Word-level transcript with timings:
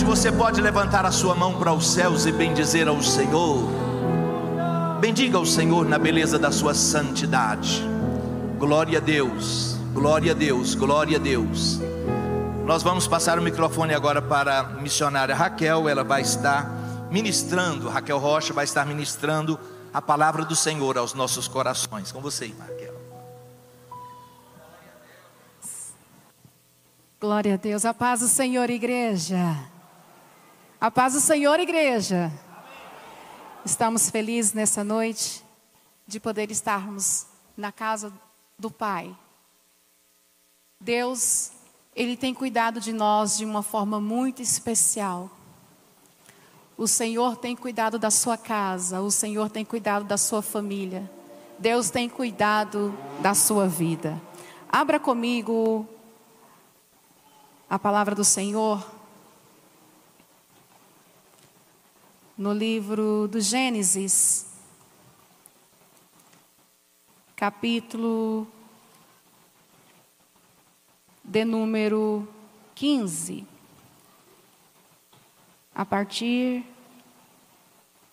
noite 0.00 0.04
você 0.04 0.32
pode 0.32 0.60
levantar 0.60 1.04
a 1.04 1.10
sua 1.10 1.34
mão 1.34 1.58
para 1.58 1.72
os 1.72 1.92
céus 1.92 2.24
e 2.24 2.32
bendizer 2.32 2.88
ao 2.88 3.02
Senhor. 3.02 3.68
Bendiga 5.00 5.38
o 5.38 5.46
Senhor 5.46 5.86
na 5.86 5.98
beleza 5.98 6.38
da 6.38 6.50
sua 6.50 6.74
santidade. 6.74 7.82
Glória 8.58 8.98
a 8.98 9.00
Deus, 9.00 9.76
glória 9.92 10.32
a 10.32 10.34
Deus, 10.34 10.74
glória 10.74 11.18
a 11.18 11.20
Deus. 11.20 11.80
Nós 12.64 12.82
vamos 12.82 13.06
passar 13.06 13.38
o 13.38 13.42
microfone 13.42 13.94
agora 13.94 14.22
para 14.22 14.60
a 14.60 14.64
missionária 14.64 15.34
Raquel, 15.34 15.88
ela 15.88 16.04
vai 16.04 16.22
estar 16.22 17.08
ministrando, 17.10 17.88
Raquel 17.88 18.18
Rocha 18.18 18.52
vai 18.52 18.64
estar 18.64 18.86
ministrando 18.86 19.58
a 19.92 20.00
palavra 20.00 20.44
do 20.44 20.56
Senhor 20.56 20.96
aos 20.96 21.14
nossos 21.14 21.48
corações. 21.48 22.12
Com 22.12 22.20
você, 22.20 22.52
Raquel. 22.58 22.94
Glória 27.20 27.54
a 27.54 27.56
Deus, 27.56 27.84
a 27.84 27.92
paz 27.92 28.20
do 28.20 28.28
Senhor, 28.28 28.70
igreja. 28.70 29.69
A 30.80 30.90
paz 30.90 31.12
do 31.12 31.20
Senhor, 31.20 31.60
igreja. 31.60 32.32
Estamos 33.66 34.08
felizes 34.08 34.54
nessa 34.54 34.82
noite 34.82 35.44
de 36.06 36.18
poder 36.18 36.50
estarmos 36.50 37.26
na 37.54 37.70
casa 37.70 38.10
do 38.58 38.70
Pai. 38.70 39.14
Deus, 40.80 41.52
Ele 41.94 42.16
tem 42.16 42.32
cuidado 42.32 42.80
de 42.80 42.94
nós 42.94 43.36
de 43.36 43.44
uma 43.44 43.62
forma 43.62 44.00
muito 44.00 44.40
especial. 44.40 45.30
O 46.78 46.88
Senhor 46.88 47.36
tem 47.36 47.54
cuidado 47.54 47.98
da 47.98 48.10
sua 48.10 48.38
casa, 48.38 49.02
o 49.02 49.10
Senhor 49.10 49.50
tem 49.50 49.66
cuidado 49.66 50.06
da 50.06 50.16
sua 50.16 50.40
família. 50.40 51.10
Deus 51.58 51.90
tem 51.90 52.08
cuidado 52.08 52.98
da 53.20 53.34
sua 53.34 53.68
vida. 53.68 54.18
Abra 54.66 54.98
comigo 54.98 55.86
a 57.68 57.78
palavra 57.78 58.14
do 58.14 58.24
Senhor 58.24 58.82
no 62.40 62.54
livro 62.54 63.28
do 63.28 63.38
Gênesis, 63.38 64.46
capítulo 67.36 68.48
de 71.22 71.44
número 71.44 72.26
15 72.74 73.46
a 75.74 75.84
partir 75.84 76.64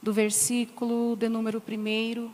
do 0.01 0.11
versículo 0.11 1.15
de 1.15 1.29
número 1.29 1.63
1. 1.65 2.29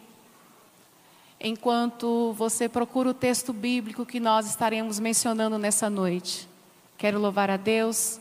Enquanto 1.39 2.33
você 2.33 2.67
procura 2.67 3.11
o 3.11 3.13
texto 3.13 3.53
bíblico 3.53 4.03
que 4.03 4.19
nós 4.19 4.47
estaremos 4.47 4.99
mencionando 4.99 5.59
nessa 5.59 5.91
noite, 5.91 6.49
quero 6.97 7.19
louvar 7.19 7.51
a 7.51 7.57
Deus 7.57 8.19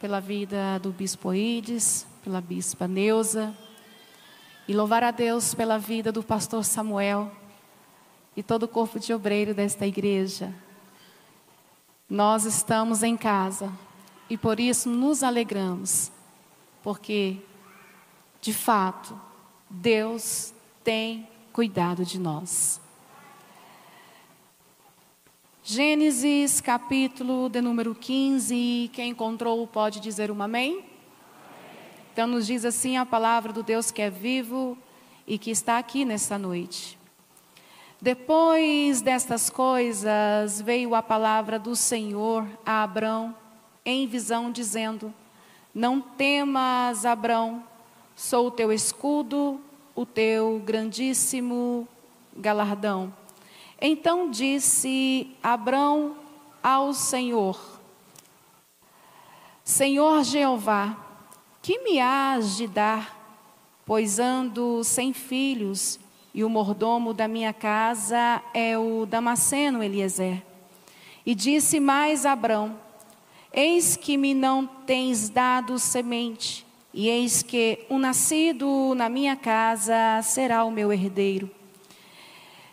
pela 0.00 0.18
vida 0.18 0.78
do 0.78 0.92
bispo 0.92 1.34
Ides, 1.34 2.06
pela 2.26 2.40
bispa 2.40 2.88
Neuza, 2.88 3.56
e 4.66 4.74
louvar 4.74 5.04
a 5.04 5.12
Deus 5.12 5.54
pela 5.54 5.78
vida 5.78 6.10
do 6.10 6.24
pastor 6.24 6.64
Samuel 6.64 7.30
e 8.36 8.42
todo 8.42 8.64
o 8.64 8.68
corpo 8.68 8.98
de 8.98 9.14
obreiro 9.14 9.54
desta 9.54 9.86
igreja. 9.86 10.52
Nós 12.10 12.44
estamos 12.44 13.04
em 13.04 13.16
casa 13.16 13.72
e 14.28 14.36
por 14.36 14.58
isso 14.58 14.90
nos 14.90 15.22
alegramos 15.22 16.10
porque, 16.82 17.36
de 18.40 18.52
fato, 18.52 19.16
Deus 19.70 20.52
tem 20.82 21.28
cuidado 21.52 22.04
de 22.04 22.18
nós. 22.18 22.80
Gênesis 25.62 26.60
capítulo 26.60 27.48
de 27.48 27.60
número 27.60 27.94
15, 27.94 28.90
quem 28.92 29.10
encontrou 29.10 29.64
pode 29.68 30.00
dizer 30.00 30.32
um 30.32 30.42
amém? 30.42 30.95
Então 32.16 32.26
nos 32.26 32.46
diz 32.46 32.64
assim 32.64 32.96
a 32.96 33.04
palavra 33.04 33.52
do 33.52 33.62
Deus 33.62 33.90
que 33.90 34.00
é 34.00 34.08
vivo 34.08 34.78
e 35.26 35.36
que 35.36 35.50
está 35.50 35.76
aqui 35.76 36.02
nesta 36.02 36.38
noite. 36.38 36.98
Depois 38.00 39.02
destas 39.02 39.50
coisas 39.50 40.58
veio 40.62 40.94
a 40.94 41.02
palavra 41.02 41.58
do 41.58 41.76
Senhor 41.76 42.48
a 42.64 42.82
Abrão 42.82 43.36
em 43.84 44.06
visão 44.06 44.50
dizendo: 44.50 45.12
não 45.74 46.00
temas, 46.00 47.04
Abrão, 47.04 47.62
sou 48.14 48.46
o 48.46 48.50
teu 48.50 48.72
escudo, 48.72 49.60
o 49.94 50.06
teu 50.06 50.58
grandíssimo 50.64 51.86
galardão. 52.34 53.12
Então 53.78 54.30
disse 54.30 55.36
Abrão 55.42 56.16
ao 56.62 56.94
Senhor: 56.94 57.60
Senhor 59.62 60.24
Jeová, 60.24 61.02
que 61.66 61.80
me 61.80 61.98
has 61.98 62.56
de 62.56 62.68
dar, 62.68 63.42
pois 63.84 64.20
ando 64.20 64.84
sem 64.84 65.12
filhos, 65.12 65.98
e 66.32 66.44
o 66.44 66.48
mordomo 66.48 67.12
da 67.12 67.26
minha 67.26 67.52
casa 67.52 68.40
é 68.54 68.78
o 68.78 69.04
Damasceno 69.04 69.82
Eliezer. 69.82 70.44
E 71.26 71.34
disse 71.34 71.80
mais 71.80 72.24
Abrão: 72.24 72.78
Eis 73.52 73.96
que 73.96 74.16
me 74.16 74.32
não 74.32 74.64
tens 74.64 75.28
dado 75.28 75.76
semente, 75.76 76.64
e 76.94 77.08
eis 77.08 77.42
que 77.42 77.84
o 77.88 77.98
nascido 77.98 78.94
na 78.94 79.08
minha 79.08 79.34
casa 79.34 80.22
será 80.22 80.62
o 80.62 80.70
meu 80.70 80.92
herdeiro. 80.92 81.50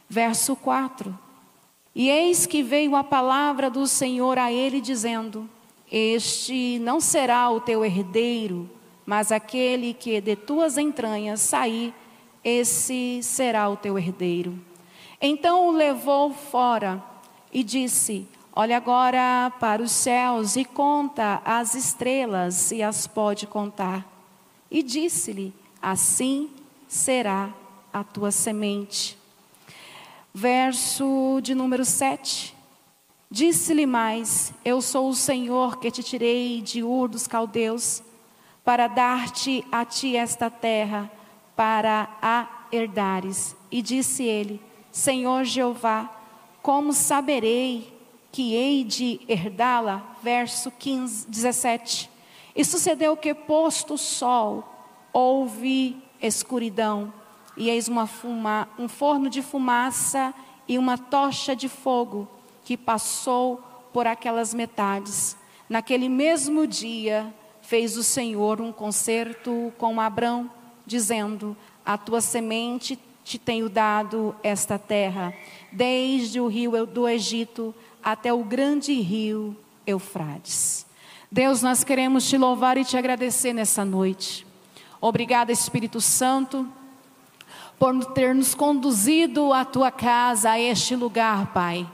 Verso 0.08 0.56
4: 0.56 1.18
E 1.96 2.12
eis 2.12 2.46
que 2.46 2.62
veio 2.62 2.96
a 2.96 3.04
palavra 3.04 3.72
do 3.72 3.88
Senhor 3.88 4.38
a 4.38 4.52
ele, 4.52 4.80
dizendo: 4.80 5.50
Este 5.92 6.78
não 6.78 7.00
será 7.00 7.50
o 7.50 7.60
teu 7.60 7.84
herdeiro, 7.84 8.70
mas 9.06 9.32
aquele 9.32 9.94
que 9.94 10.22
de 10.22 10.36
tuas 10.36 10.78
entranhas 10.78 11.42
sair, 11.42 11.94
esse 12.44 13.22
será 13.24 13.70
o 13.70 13.78
teu 13.78 13.98
herdeiro. 13.98 14.60
Então 15.22 15.68
o 15.68 15.72
levou 15.72 16.34
fora 16.34 17.02
e 17.52 17.64
disse: 17.64 18.28
Olha 18.56 18.78
agora 18.78 19.52
para 19.60 19.82
os 19.82 19.92
céus 19.92 20.56
e 20.56 20.66
conta 20.66 21.42
as 21.46 21.76
estrelas, 21.76 22.56
se 22.56 22.84
as 22.84 23.08
pode 23.08 23.48
contar. 23.48 24.06
E 24.70 24.84
disse-lhe: 24.84 25.54
Assim 25.82 26.50
será 26.88 27.54
a 27.92 28.04
tua 28.04 28.32
semente. 28.32 29.18
Verso 30.34 31.40
de 31.42 31.54
número 31.54 31.86
7. 31.86 32.56
Disse-lhe 33.30 33.86
mais: 33.86 34.54
Eu 34.64 34.82
sou 34.82 35.10
o 35.10 35.16
Senhor 35.16 35.80
que 35.80 35.90
te 35.90 36.04
tirei 36.04 36.62
de 36.62 36.84
Ur 36.84 37.08
dos 37.08 37.28
caldeus, 37.28 38.04
para 38.64 38.88
dar-te 38.88 39.66
a 39.72 39.84
ti 39.84 40.16
esta 40.16 40.50
terra, 40.50 41.12
para 41.56 42.10
a 42.22 42.48
herdares. 42.72 43.56
E 43.72 43.82
disse 43.82 44.24
ele: 44.24 44.62
Senhor 44.92 45.44
Jeová, 45.44 46.10
como 46.62 46.94
saberei 46.94 47.94
que 48.32 48.56
hei 48.56 48.84
de 48.84 49.22
herdá-la, 49.28 50.02
verso 50.24 50.72
15, 50.72 51.28
17. 51.28 52.10
E 52.56 52.64
sucedeu 52.64 53.16
que, 53.18 53.34
posto 53.34 53.96
o 53.96 53.98
sol, 53.98 54.64
houve 55.12 56.02
escuridão, 56.22 57.14
e 57.56 57.70
eis 57.70 57.88
uma 57.88 58.08
fuma, 58.08 58.68
um 58.80 58.88
forno 58.88 59.30
de 59.30 59.42
fumaça 59.42 60.34
e 60.68 60.78
uma 60.78 60.98
tocha 60.98 61.56
de 61.56 61.70
fogo 61.70 62.28
que 62.64 62.78
passou 62.78 63.62
por 63.92 64.08
aquelas 64.08 64.54
metades. 64.54 65.38
Naquele 65.70 66.10
mesmo 66.10 66.66
dia 66.66 67.32
fez 67.64 67.98
o 67.98 68.04
Senhor 68.04 68.62
um 68.62 68.72
concerto 68.72 69.74
com 69.78 70.00
Abrão, 70.00 70.52
dizendo: 70.86 71.58
A 71.84 71.98
tua 71.98 72.22
semente 72.22 73.00
te 73.24 73.40
tenho 73.40 73.70
dado 73.70 74.36
esta 74.44 74.78
terra, 74.78 75.34
desde 75.72 76.40
o 76.40 76.48
rio 76.48 76.86
do 76.86 77.08
Egito 77.08 77.74
até 78.04 78.32
o 78.32 78.44
grande 78.44 78.94
rio 78.94 79.58
Eufrates. 79.88 80.86
Deus, 81.32 81.64
nós 81.64 81.84
queremos 81.84 82.30
te 82.30 82.38
louvar 82.38 82.78
e 82.78 82.86
te 82.86 82.96
agradecer 82.96 83.54
nessa 83.54 83.84
noite. 83.84 84.46
Obrigada, 85.02 85.52
Espírito 85.52 86.00
Santo, 86.00 86.68
por 87.80 88.06
ter 88.14 88.36
nos 88.36 88.54
conduzido 88.54 89.52
à 89.52 89.66
tua 89.66 89.90
casa, 89.90 90.52
a 90.52 90.60
este 90.60 90.96
lugar, 90.96 91.52
Pai. 91.54 91.90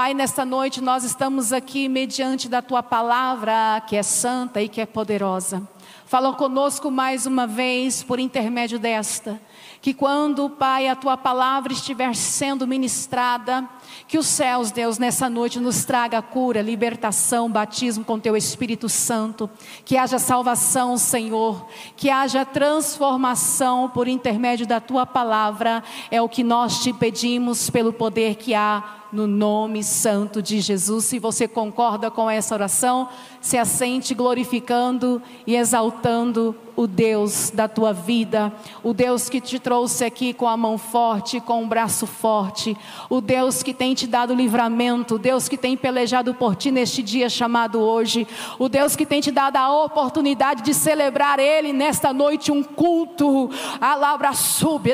Pai, 0.00 0.14
nesta 0.14 0.46
noite 0.46 0.80
nós 0.80 1.04
estamos 1.04 1.52
aqui 1.52 1.86
mediante 1.86 2.48
da 2.48 2.62
tua 2.62 2.82
palavra, 2.82 3.82
que 3.86 3.94
é 3.94 4.02
santa 4.02 4.62
e 4.62 4.66
que 4.66 4.80
é 4.80 4.86
poderosa. 4.86 5.68
Fala 6.06 6.32
conosco 6.32 6.90
mais 6.90 7.26
uma 7.26 7.46
vez 7.46 8.02
por 8.02 8.18
intermédio 8.18 8.78
desta. 8.78 9.38
Que 9.82 9.92
quando, 9.92 10.48
Pai, 10.48 10.88
a 10.88 10.96
tua 10.96 11.18
palavra 11.18 11.74
estiver 11.74 12.14
sendo 12.16 12.66
ministrada, 12.66 13.68
que 14.08 14.16
os 14.16 14.26
céus, 14.26 14.70
Deus, 14.70 14.98
nessa 14.98 15.28
noite 15.28 15.60
nos 15.60 15.84
traga 15.84 16.22
cura, 16.22 16.62
libertação, 16.62 17.50
batismo 17.50 18.02
com 18.02 18.18
teu 18.18 18.34
Espírito 18.34 18.88
Santo. 18.88 19.50
Que 19.84 19.98
haja 19.98 20.18
salvação, 20.18 20.96
Senhor. 20.96 21.66
Que 21.94 22.08
haja 22.08 22.46
transformação 22.46 23.90
por 23.90 24.08
intermédio 24.08 24.66
da 24.66 24.80
tua 24.80 25.04
palavra. 25.04 25.84
É 26.10 26.22
o 26.22 26.28
que 26.28 26.42
nós 26.42 26.82
te 26.82 26.90
pedimos 26.90 27.68
pelo 27.68 27.92
poder 27.92 28.36
que 28.36 28.54
há 28.54 28.99
no 29.12 29.26
nome 29.26 29.82
santo 29.82 30.40
de 30.42 30.60
Jesus. 30.60 31.04
Se 31.04 31.18
você 31.18 31.48
concorda 31.48 32.10
com 32.10 32.30
essa 32.30 32.54
oração, 32.54 33.08
se 33.40 33.56
assente 33.56 34.14
glorificando 34.14 35.20
e 35.46 35.56
exaltando 35.56 36.54
o 36.76 36.86
Deus 36.86 37.50
da 37.50 37.68
tua 37.68 37.92
vida, 37.92 38.52
o 38.82 38.94
Deus 38.94 39.28
que 39.28 39.40
te 39.40 39.58
trouxe 39.58 40.04
aqui 40.04 40.32
com 40.32 40.48
a 40.48 40.56
mão 40.56 40.78
forte, 40.78 41.40
com 41.40 41.62
o 41.62 41.66
braço 41.66 42.06
forte, 42.06 42.76
o 43.10 43.20
Deus 43.20 43.62
que 43.62 43.74
tem 43.74 43.92
te 43.92 44.06
dado 44.06 44.34
livramento, 44.34 45.16
o 45.16 45.18
Deus 45.18 45.48
que 45.48 45.58
tem 45.58 45.76
pelejado 45.76 46.32
por 46.32 46.56
ti 46.56 46.70
neste 46.70 47.02
dia 47.02 47.28
chamado 47.28 47.80
hoje, 47.80 48.26
o 48.58 48.68
Deus 48.68 48.96
que 48.96 49.04
tem 49.04 49.20
te 49.20 49.30
dado 49.30 49.56
a 49.56 49.84
oportunidade 49.84 50.62
de 50.62 50.72
celebrar 50.72 51.38
Ele 51.38 51.72
nesta 51.72 52.12
noite 52.12 52.50
um 52.50 52.62
culto, 52.62 53.50
alabra 53.80 54.32
sub, 54.32 54.90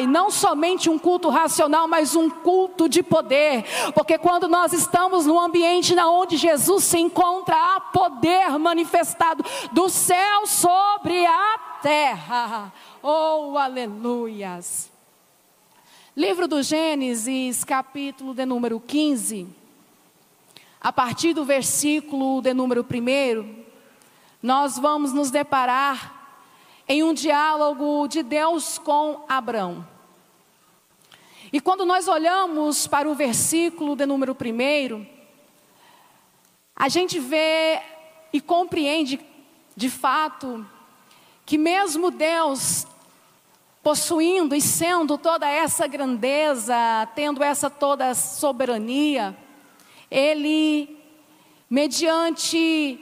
e 0.00 0.06
não 0.06 0.30
somente 0.30 0.88
um 0.88 0.98
culto 0.98 1.28
racional, 1.28 1.86
mas 1.86 2.16
um 2.16 2.30
culto 2.30 2.67
de 2.88 3.02
poder, 3.02 3.64
porque 3.94 4.18
quando 4.18 4.48
nós 4.48 4.72
estamos 4.72 5.26
num 5.26 5.40
ambiente 5.40 5.94
na 5.94 6.10
onde 6.10 6.36
Jesus 6.36 6.84
se 6.84 6.98
encontra, 6.98 7.56
há 7.56 7.80
poder 7.80 8.58
manifestado 8.58 9.44
do 9.72 9.88
céu 9.88 10.46
sobre 10.46 11.24
a 11.24 11.58
terra. 11.82 12.72
Oh, 13.02 13.56
aleluias. 13.56 14.90
Livro 16.16 16.48
do 16.48 16.62
Gênesis, 16.62 17.62
capítulo 17.62 18.34
de 18.34 18.44
número 18.44 18.80
15. 18.80 19.46
A 20.80 20.92
partir 20.92 21.32
do 21.32 21.44
versículo 21.44 22.40
de 22.40 22.52
número 22.52 22.84
1, 22.84 23.64
nós 24.42 24.78
vamos 24.78 25.12
nos 25.12 25.30
deparar 25.30 26.18
em 26.88 27.02
um 27.02 27.12
diálogo 27.12 28.08
de 28.08 28.22
Deus 28.22 28.78
com 28.78 29.24
Abraão. 29.28 29.86
E 31.52 31.60
quando 31.60 31.84
nós 31.84 32.08
olhamos 32.08 32.86
para 32.86 33.08
o 33.08 33.14
versículo 33.14 33.96
de 33.96 34.04
número 34.04 34.34
1, 34.34 35.06
a 36.76 36.88
gente 36.88 37.18
vê 37.18 37.80
e 38.32 38.40
compreende 38.40 39.18
de 39.78 39.88
fato, 39.88 40.66
que 41.46 41.56
mesmo 41.56 42.10
Deus 42.10 42.84
possuindo 43.80 44.54
e 44.54 44.60
sendo 44.60 45.16
toda 45.16 45.48
essa 45.48 45.86
grandeza, 45.86 46.74
tendo 47.14 47.44
essa 47.44 47.70
toda 47.70 48.12
soberania, 48.14 49.36
ele, 50.10 50.98
mediante 51.70 52.98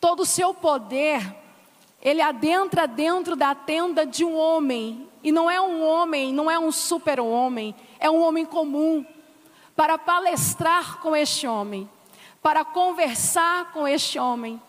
todo 0.00 0.20
o 0.20 0.26
seu 0.26 0.52
poder, 0.52 1.34
ele 2.02 2.20
adentra 2.20 2.88
dentro 2.88 3.36
da 3.36 3.54
tenda 3.54 4.04
de 4.04 4.24
um 4.24 4.36
homem, 4.36 5.08
e 5.22 5.30
não 5.30 5.50
é 5.50 5.60
um 5.60 5.82
homem, 5.82 6.32
não 6.32 6.50
é 6.50 6.58
um 6.58 6.72
super-homem, 6.72 7.74
é 7.98 8.10
um 8.10 8.22
homem 8.22 8.44
comum, 8.44 9.04
para 9.76 9.96
palestrar 9.98 10.98
com 11.00 11.14
este 11.14 11.46
homem, 11.46 11.88
para 12.42 12.64
conversar 12.64 13.72
com 13.72 13.86
este 13.86 14.18
homem 14.18 14.60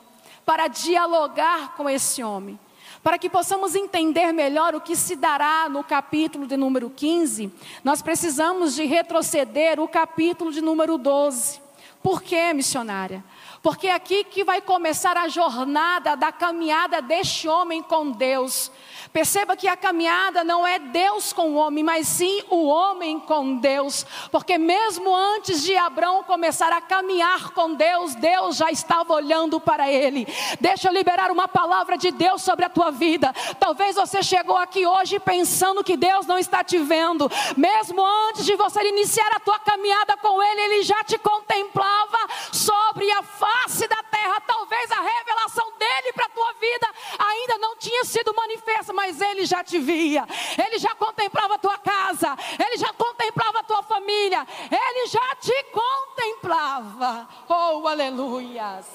para 0.45 0.67
dialogar 0.67 1.75
com 1.75 1.89
esse 1.89 2.23
homem. 2.23 2.59
Para 3.03 3.17
que 3.17 3.29
possamos 3.29 3.73
entender 3.73 4.31
melhor 4.31 4.75
o 4.75 4.81
que 4.81 4.95
se 4.95 5.15
dará 5.15 5.67
no 5.69 5.83
capítulo 5.83 6.45
de 6.45 6.55
número 6.55 6.89
15, 6.89 7.51
nós 7.83 8.01
precisamos 8.01 8.75
de 8.75 8.85
retroceder 8.85 9.79
o 9.79 9.87
capítulo 9.87 10.51
de 10.51 10.61
número 10.61 10.97
12. 10.97 11.59
Por 12.03 12.21
quê, 12.21 12.53
missionária? 12.53 13.23
Porque 13.61 13.87
é 13.87 13.93
aqui 13.93 14.23
que 14.23 14.43
vai 14.43 14.59
começar 14.59 15.15
a 15.15 15.27
jornada 15.27 16.15
da 16.15 16.31
caminhada 16.31 16.99
deste 16.99 17.47
homem 17.47 17.83
com 17.83 18.09
Deus. 18.09 18.71
Perceba 19.13 19.55
que 19.55 19.67
a 19.67 19.77
caminhada 19.77 20.43
não 20.43 20.65
é 20.65 20.79
Deus 20.79 21.31
com 21.31 21.51
o 21.51 21.55
homem, 21.55 21.83
mas 21.83 22.07
sim 22.07 22.41
o 22.49 22.65
homem 22.65 23.19
com 23.19 23.57
Deus. 23.57 24.03
Porque 24.31 24.57
mesmo 24.57 25.13
antes 25.15 25.61
de 25.61 25.75
Abraão 25.77 26.23
começar 26.23 26.73
a 26.73 26.81
caminhar 26.81 27.51
com 27.51 27.75
Deus, 27.75 28.15
Deus 28.15 28.55
já 28.55 28.71
estava 28.71 29.13
olhando 29.13 29.59
para 29.59 29.91
ele. 29.91 30.27
Deixa 30.59 30.87
eu 30.87 30.93
liberar 30.93 31.29
uma 31.29 31.47
palavra 31.47 31.97
de 31.97 32.09
Deus 32.09 32.41
sobre 32.41 32.65
a 32.65 32.69
tua 32.69 32.89
vida. 32.89 33.31
Talvez 33.59 33.95
você 33.95 34.23
chegou 34.23 34.57
aqui 34.57 34.87
hoje 34.87 35.19
pensando 35.19 35.83
que 35.83 35.95
Deus 35.95 36.25
não 36.25 36.39
está 36.39 36.63
te 36.63 36.79
vendo. 36.79 37.29
Mesmo 37.55 38.03
antes 38.29 38.43
de 38.43 38.55
você 38.55 38.81
iniciar 38.87 39.29
a 39.35 39.39
tua 39.39 39.59
caminhada 39.59 40.17
com 40.17 40.41
ele, 40.41 40.61
ele 40.61 40.81
já 40.81 41.03
te 41.03 41.19
contemplava 41.19 42.17
sobre 42.51 43.11
a 43.11 43.21
face 43.21 43.50
da 43.87 44.03
terra. 44.03 44.41
Talvez 44.41 44.91
a 44.91 45.01
revelação 45.01 45.71
dele 45.77 46.13
para 46.13 46.25
a 46.25 46.29
tua 46.29 46.53
vida 46.53 46.87
ainda 47.19 47.57
não 47.57 47.75
tinha 47.77 48.03
sido 48.05 48.33
manifesta, 48.33 48.93
mas 48.93 49.19
ele 49.21 49.45
já 49.45 49.63
te 49.63 49.79
via, 49.79 50.25
ele 50.57 50.77
já 50.77 50.93
contemplava 50.95 51.55
a 51.55 51.59
tua 51.59 51.77
casa, 51.77 52.37
ele 52.59 52.77
já 52.77 52.93
contemplava 52.93 53.59
a 53.59 53.63
tua 53.63 53.83
família, 53.83 54.47
ele 54.69 55.07
já 55.07 55.35
te 55.35 55.63
contemplava. 55.71 57.27
Oh, 57.47 57.87
aleluias! 57.87 58.87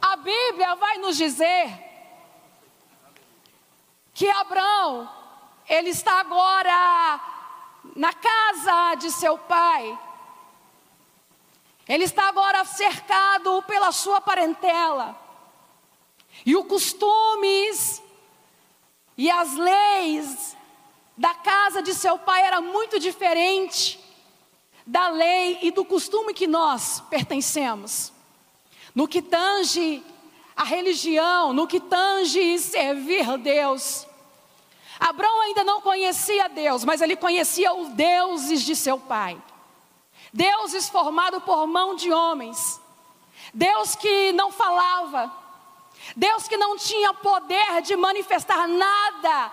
A 0.00 0.16
Bíblia 0.16 0.74
vai 0.76 0.98
nos 0.98 1.16
dizer 1.16 1.90
que 4.14 4.28
Abraão, 4.28 5.08
ele 5.68 5.90
está 5.90 6.20
agora 6.20 7.20
na 7.96 8.12
casa 8.12 8.94
de 8.96 9.10
seu 9.10 9.38
pai. 9.38 9.98
Ele 11.90 12.04
está 12.04 12.28
agora 12.28 12.64
cercado 12.64 13.64
pela 13.64 13.90
sua 13.90 14.20
parentela. 14.20 15.20
E 16.46 16.54
os 16.54 16.64
costumes 16.64 18.00
e 19.18 19.28
as 19.28 19.56
leis 19.56 20.56
da 21.18 21.34
casa 21.34 21.82
de 21.82 21.92
seu 21.92 22.16
pai 22.16 22.42
era 22.42 22.60
muito 22.60 23.00
diferente 23.00 23.98
da 24.86 25.08
lei 25.08 25.58
e 25.62 25.72
do 25.72 25.84
costume 25.84 26.32
que 26.32 26.46
nós 26.46 27.02
pertencemos. 27.10 28.12
No 28.94 29.08
que 29.08 29.20
tange 29.20 30.00
a 30.54 30.62
religião, 30.62 31.52
no 31.52 31.66
que 31.66 31.80
tange 31.80 32.56
servir 32.60 33.36
Deus. 33.38 34.06
Abraão 35.00 35.40
ainda 35.40 35.64
não 35.64 35.80
conhecia 35.80 36.48
Deus, 36.48 36.84
mas 36.84 37.00
ele 37.00 37.16
conhecia 37.16 37.74
os 37.74 37.88
deuses 37.88 38.62
de 38.62 38.76
seu 38.76 38.96
pai. 38.96 39.42
Deuses 40.32 40.88
formados 40.88 41.42
por 41.42 41.66
mão 41.66 41.94
de 41.94 42.12
homens. 42.12 42.80
Deus 43.52 43.96
que 43.96 44.32
não 44.32 44.52
falava, 44.52 45.32
Deus 46.16 46.46
que 46.46 46.56
não 46.56 46.76
tinha 46.76 47.12
poder 47.14 47.82
de 47.82 47.96
manifestar 47.96 48.68
nada 48.68 49.52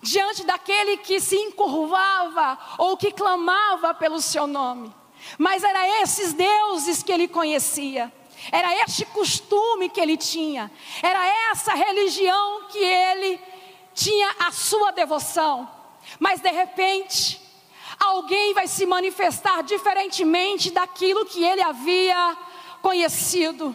diante 0.00 0.44
daquele 0.44 0.98
que 0.98 1.20
se 1.20 1.36
encurvava 1.36 2.58
ou 2.78 2.96
que 2.96 3.10
clamava 3.12 3.94
pelo 3.94 4.20
seu 4.20 4.46
nome. 4.46 4.94
Mas 5.38 5.64
era 5.64 6.02
esses 6.02 6.32
deuses 6.32 7.02
que 7.02 7.12
ele 7.12 7.28
conhecia. 7.28 8.12
Era 8.52 8.74
este 8.82 9.06
costume 9.06 9.88
que 9.88 10.00
ele 10.00 10.16
tinha. 10.16 10.70
Era 11.02 11.26
essa 11.50 11.72
religião 11.74 12.64
que 12.68 12.78
ele 12.78 13.40
tinha 13.94 14.34
a 14.40 14.52
sua 14.52 14.90
devoção. 14.90 15.70
Mas 16.18 16.40
de 16.40 16.50
repente, 16.50 17.40
alguém 17.98 18.54
vai 18.54 18.66
se 18.66 18.86
manifestar 18.86 19.62
diferentemente 19.62 20.70
daquilo 20.70 21.24
que 21.24 21.44
ele 21.44 21.62
havia 21.62 22.36
conhecido. 22.80 23.74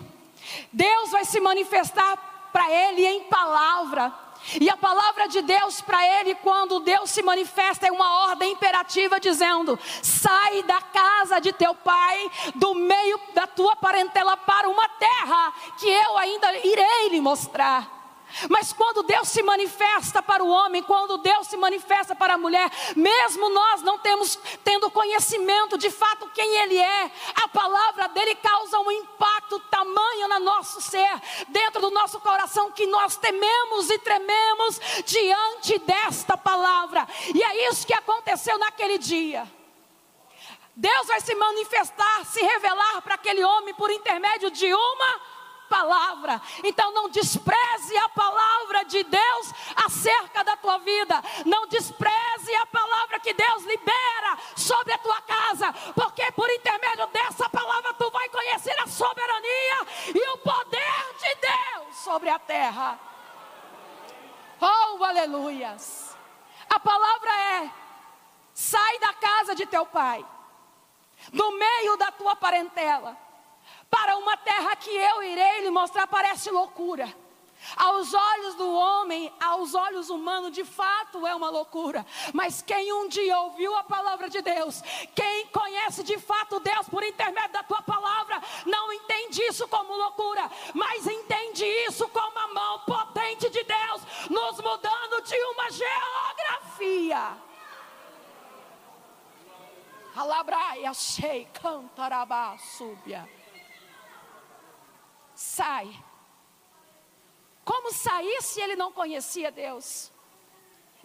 Deus 0.72 1.12
vai 1.12 1.26
se 1.26 1.40
manifestar 1.40 2.50
para 2.52 2.70
ele 2.72 3.06
em 3.06 3.24
palavra. 3.24 4.14
E 4.60 4.70
a 4.70 4.78
palavra 4.78 5.28
de 5.28 5.42
Deus 5.42 5.82
para 5.82 6.04
ele, 6.20 6.34
quando 6.36 6.80
Deus 6.80 7.10
se 7.10 7.22
manifesta, 7.22 7.88
é 7.88 7.92
uma 7.92 8.30
ordem 8.30 8.54
imperativa 8.54 9.20
dizendo: 9.20 9.78
sai 10.02 10.64
da 10.64 10.82
casa 10.82 11.40
de 11.40 11.52
teu 11.52 11.76
pai, 11.76 12.32
do 12.56 12.74
meio 12.74 13.20
da 13.34 13.46
tua 13.46 13.76
parentela, 13.76 14.38
para 14.38 14.70
uma 14.70 14.88
terra 14.90 15.54
que 15.78 15.88
eu 15.88 16.18
ainda 16.18 16.56
irei 16.66 17.10
lhe 17.10 17.22
mostrar. 17.22 17.99
Mas 18.50 18.72
quando 18.74 19.04
Deus 19.04 19.28
se 19.28 19.42
manifesta 19.42 20.22
para 20.22 20.44
o 20.44 20.50
homem, 20.50 20.84
quando 20.84 21.18
Deus 21.18 21.48
se 21.48 21.58
manifesta 21.58 22.16
para 22.16 22.36
a 22.36 22.38
mulher, 22.38 22.70
mesmo 22.96 23.50
nós 23.50 23.82
não 23.82 23.98
temos 23.98 24.38
tendo 24.64 24.92
conhecimento 24.92 25.78
de 25.78 25.90
fato 25.90 26.30
quem 26.34 26.58
ele 26.58 26.78
é, 26.78 27.12
a 27.36 27.48
palavra 27.48 28.08
dele 28.10 28.36
causa 28.36 28.80
um 28.80 28.92
impacto 28.92 29.60
tamanho 29.72 30.28
no 30.28 30.40
nosso 30.40 30.82
ser, 30.82 31.22
dentro 31.50 31.82
do 31.82 31.92
nosso 31.92 32.20
coração 32.20 32.72
que 32.72 32.86
nós 32.86 33.18
tememos 33.18 33.90
e 33.90 34.00
trememos 34.00 34.80
diante 35.06 35.78
desta 35.80 36.38
palavra. 36.38 37.08
E 37.34 37.44
é 37.44 37.70
isso 37.70 37.86
que 37.86 37.94
aconteceu 37.94 38.58
naquele 38.58 38.98
dia. 38.98 39.48
Deus 40.76 41.08
vai 41.08 41.20
se 41.20 41.36
manifestar, 41.36 42.26
se 42.26 42.42
revelar 42.42 43.02
para 43.02 43.16
aquele 43.16 43.44
homem 43.44 43.74
por 43.74 43.92
intermédio 43.92 44.50
de 44.50 44.74
uma 44.74 45.39
palavra. 45.70 46.42
Então 46.64 46.92
não 46.92 47.08
despreze 47.10 47.98
a 47.98 48.10
palavra 48.10 48.84
de 48.86 49.04
Deus 49.04 49.54
acerca 49.76 50.44
da 50.44 50.58
tua 50.58 50.80
vida. 50.80 51.24
Não 51.46 51.68
despreze 51.68 52.56
a 52.56 52.66
palavra 52.66 53.20
que 53.20 53.34
Deus 53.34 53.64
libera 53.64 54.38
sobre 54.56 54.94
a 54.94 54.98
tua 54.98 55.22
casa, 55.22 55.72
porque 55.94 56.30
por 56.32 56.50
intermédio 56.50 57.08
dessa 57.08 57.48
palavra 57.50 57.94
tu 57.94 58.10
vai 58.12 58.28
conhecer 58.30 58.76
a 58.82 58.88
soberania 58.88 59.88
e 60.14 60.30
o 60.34 60.38
poder 60.40 61.16
de 61.20 61.36
Deus 61.36 61.96
sobre 61.98 62.30
a 62.30 62.40
terra. 62.40 63.00
Oh, 64.60 65.04
aleluias. 65.04 66.18
A 66.70 66.80
palavra 66.80 67.32
é: 67.32 67.72
sai 68.54 69.00
da 69.00 69.14
casa 69.14 69.56
de 69.56 69.66
teu 69.66 69.86
pai, 69.86 70.26
do 71.32 71.52
meio 71.52 71.96
da 71.96 72.12
tua 72.12 72.36
parentela 72.36 73.29
para 73.90 74.18
uma 74.18 74.38
terra 74.38 74.76
que 74.76 74.90
eu 74.90 75.24
irei 75.24 75.62
lhe 75.62 75.70
mostrar 75.70 76.08
parece 76.08 76.50
loucura. 76.52 77.14
Aos 77.76 78.14
olhos 78.14 78.56
do 78.56 78.74
homem, 78.74 79.34
aos 79.40 79.76
olhos 79.76 80.10
humanos, 80.10 80.52
de 80.52 80.64
fato 80.64 81.28
é 81.28 81.36
uma 81.36 81.50
loucura. 81.50 82.06
Mas 82.34 82.62
quem 82.62 82.94
um 82.94 83.10
dia 83.10 83.38
ouviu 83.40 83.76
a 83.76 83.84
palavra 83.84 84.30
de 84.30 84.42
Deus, 84.42 84.82
quem 85.14 85.48
conhece 85.48 86.02
de 86.04 86.18
fato 86.18 86.60
Deus 86.60 86.88
por 86.88 87.04
intermédio 87.04 87.52
da 87.52 87.64
tua 87.64 87.82
palavra, 87.82 88.42
não 88.66 88.94
entende 88.94 89.42
isso 89.44 89.68
como 89.68 89.94
loucura, 89.94 90.50
mas 90.74 91.06
entende 91.06 91.66
isso 91.66 92.08
como 92.10 92.40
a 92.40 92.48
mão 92.48 92.80
potente 92.80 93.50
de 93.50 93.64
Deus, 93.64 94.02
nos 94.30 94.62
mudando 94.62 95.22
de 95.22 95.36
uma 95.36 95.70
geografia. 95.72 97.38
Alabraia, 100.16 100.94
sei, 100.94 101.46
cantarabá, 101.54 102.58
súbia 102.58 103.39
sai. 105.40 105.90
Como 107.64 107.94
sair 107.94 108.42
se 108.42 108.60
ele 108.60 108.76
não 108.76 108.92
conhecia 108.92 109.50
Deus? 109.50 110.12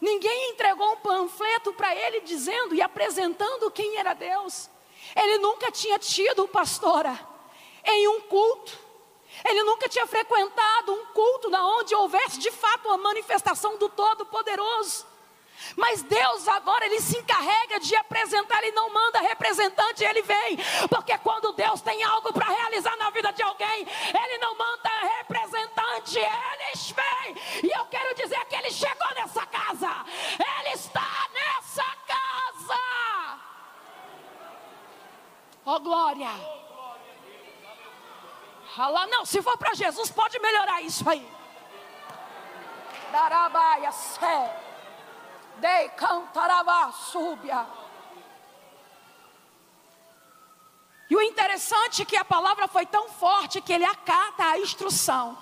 Ninguém 0.00 0.50
entregou 0.50 0.92
um 0.92 0.96
panfleto 0.96 1.72
para 1.72 1.94
ele 1.94 2.20
dizendo 2.22 2.74
e 2.74 2.82
apresentando 2.82 3.70
quem 3.70 3.96
era 3.96 4.12
Deus. 4.12 4.68
Ele 5.14 5.38
nunca 5.38 5.70
tinha 5.70 6.00
tido 6.00 6.48
pastora 6.48 7.16
em 7.84 8.08
um 8.08 8.22
culto. 8.22 8.76
Ele 9.44 9.62
nunca 9.62 9.88
tinha 9.88 10.06
frequentado 10.06 10.92
um 10.92 11.06
culto 11.06 11.48
na 11.48 11.64
onde 11.78 11.94
houvesse 11.94 12.38
de 12.40 12.50
fato 12.50 12.90
a 12.90 12.96
manifestação 12.96 13.78
do 13.78 13.88
Todo-Poderoso. 13.88 15.06
Mas 15.76 16.02
Deus 16.02 16.46
agora 16.48 16.86
ele 16.86 17.00
se 17.00 17.18
encarrega 17.18 17.80
de 17.80 17.94
apresentar, 17.96 18.62
ele 18.62 18.72
não 18.72 18.92
manda 18.92 19.20
representante, 19.20 20.04
ele 20.04 20.22
vem. 20.22 20.58
Porque 20.88 21.16
quando 21.18 21.52
Deus 21.52 21.80
tem 21.80 22.02
algo 22.02 22.32
para 22.32 22.46
realizar 22.46 22.96
na 22.96 23.10
vida 23.10 23.32
de 23.32 23.42
alguém, 23.42 23.86
ele 23.86 24.38
não 24.38 24.56
manda 24.56 24.90
representante, 25.18 26.18
eles 26.18 26.90
vêm. 26.90 27.36
E 27.62 27.78
eu 27.78 27.84
quero 27.86 28.14
dizer 28.14 28.44
que 28.46 28.56
ele 28.56 28.70
chegou 28.70 29.14
nessa 29.14 29.46
casa. 29.46 29.90
Ele 30.38 30.74
está 30.74 31.28
nessa 31.32 31.84
casa. 32.06 32.80
Oh 35.64 35.80
glória. 35.80 36.30
Fala, 38.76 39.06
não, 39.06 39.24
se 39.24 39.40
for 39.40 39.56
para 39.56 39.72
Jesus, 39.74 40.10
pode 40.10 40.38
melhorar 40.40 40.82
isso 40.82 41.08
aí. 41.08 41.26
Darabaia, 43.12 43.92
sé. 43.92 44.63
Dei 45.58 45.88
cantarava 45.90 46.92
súbia. 46.92 47.66
E 51.08 51.16
o 51.16 51.22
interessante 51.22 52.02
é 52.02 52.04
que 52.04 52.16
a 52.16 52.24
palavra 52.24 52.66
foi 52.66 52.86
tão 52.86 53.08
forte 53.08 53.60
que 53.60 53.72
ele 53.72 53.84
acata 53.84 54.44
a 54.44 54.58
instrução. 54.58 55.38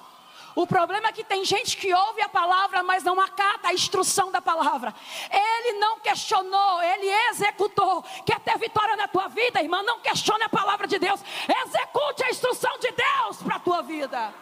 O 0.54 0.66
problema 0.66 1.09
é 1.09 1.12
que 1.12 1.25
tem 1.25 1.45
gente 1.45 1.76
que 1.76 1.95
ouve 1.95 2.21
a 2.21 2.28
palavra, 2.28 2.83
mas 2.83 3.02
não 3.02 3.19
acata 3.19 3.69
a 3.69 3.73
instrução 3.73 4.31
da 4.31 4.42
palavra. 4.42 4.95
Ele 5.31 5.78
não 5.78 5.99
questionou, 6.00 6.83
ele 6.83 7.07
executou. 7.31 8.02
Quer 8.26 8.38
ter 8.40 8.59
vitória 8.59 8.97
na 8.97 9.09
tua 9.09 9.28
vida, 9.28 9.62
irmã? 9.62 9.83
Não 9.83 10.00
questione 10.00 10.42
a 10.42 10.49
palavra 10.49 10.87
de 10.87 10.99
Deus. 10.99 11.23
Execute 11.64 12.25
a 12.25 12.31
instrução 12.31 12.78
de 12.78 12.90
Deus 12.90 13.42
para 13.42 13.57
a 13.57 13.61
tua 13.61 13.83
vida. 13.83 14.35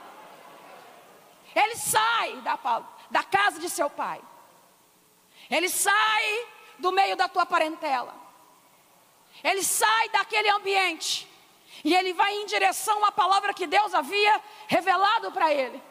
Ele 1.55 1.77
sai 1.77 2.33
da, 2.41 2.59
da 3.09 3.23
casa 3.23 3.61
de 3.61 3.69
seu 3.69 3.89
pai. 3.89 4.21
Ele 5.51 5.69
sai 5.69 6.47
do 6.79 6.93
meio 6.93 7.17
da 7.17 7.29
tua 7.29 7.45
parentela. 7.45 8.15
Ele 9.43 9.63
sai 9.63 10.09
daquele 10.11 10.49
ambiente. 10.51 11.29
E 11.83 11.95
ele 11.95 12.13
vai 12.13 12.35
em 12.35 12.47
direção 12.47 13.05
à 13.05 13.13
palavra 13.13 13.55
que 13.55 13.67
Deus 13.67 13.95
havia 13.95 14.41
revelado 14.69 15.33
para 15.33 15.53
ele. 15.53 15.83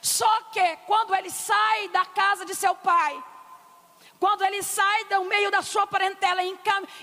Só 0.00 0.40
que 0.52 0.76
quando 0.86 1.14
ele 1.14 1.30
sai 1.30 1.88
da 1.88 2.04
casa 2.04 2.44
de 2.44 2.54
seu 2.54 2.74
pai, 2.74 3.22
quando 4.18 4.42
ele 4.42 4.62
sai 4.62 5.04
do 5.04 5.24
meio 5.24 5.50
da 5.50 5.62
sua 5.62 5.86
parentela 5.86 6.40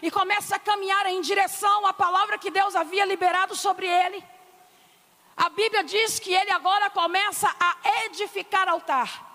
e 0.01 0.11
começa 0.11 0.55
a 0.55 0.59
caminhar 0.59 1.05
em 1.07 1.21
direção 1.21 1.85
à 1.85 1.93
palavra 1.93 2.37
que 2.37 2.49
Deus 2.49 2.75
havia 2.75 3.05
liberado 3.05 3.55
sobre 3.55 3.87
ele, 3.87 4.23
a 5.37 5.49
Bíblia 5.49 5.83
diz 5.83 6.19
que 6.19 6.33
ele 6.33 6.51
agora 6.51 6.89
começa 6.89 7.53
a 7.59 8.05
edificar 8.05 8.67
altar. 8.67 9.30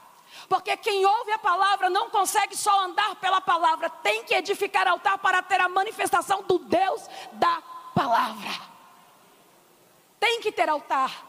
Porque 0.49 0.77
quem 0.77 1.05
ouve 1.05 1.33
a 1.33 1.39
palavra 1.39 1.91
não 1.91 2.11
consegue 2.11 2.57
só 2.57 2.81
andar 2.81 3.17
pela 3.17 3.41
palavra, 3.41 3.91
tem 3.91 4.25
que 4.25 4.35
edificar 4.35 4.87
altar 4.87 5.19
para 5.19 5.43
ter 5.43 5.61
a 5.61 5.69
manifestação 5.69 6.43
do 6.43 6.59
Deus 6.59 7.09
da 7.33 7.63
palavra. 7.95 8.51
Tem 10.21 10.41
que 10.41 10.53
ter 10.53 10.69
altar. 10.69 11.25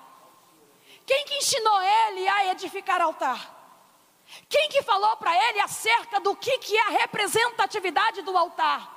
Quem 1.05 1.25
que 1.25 1.35
ensinou 1.35 1.81
ele 1.81 2.27
a 2.27 2.51
edificar 2.51 3.01
altar? 3.01 3.55
Quem 4.49 4.69
que 4.69 4.83
falou 4.83 5.15
para 5.17 5.33
ele 5.49 5.61
acerca 5.61 6.19
do 6.19 6.35
que, 6.35 6.57
que 6.57 6.75
é 6.75 6.81
a 6.81 6.89
representatividade 6.89 8.21
do 8.21 8.37
altar? 8.37 8.95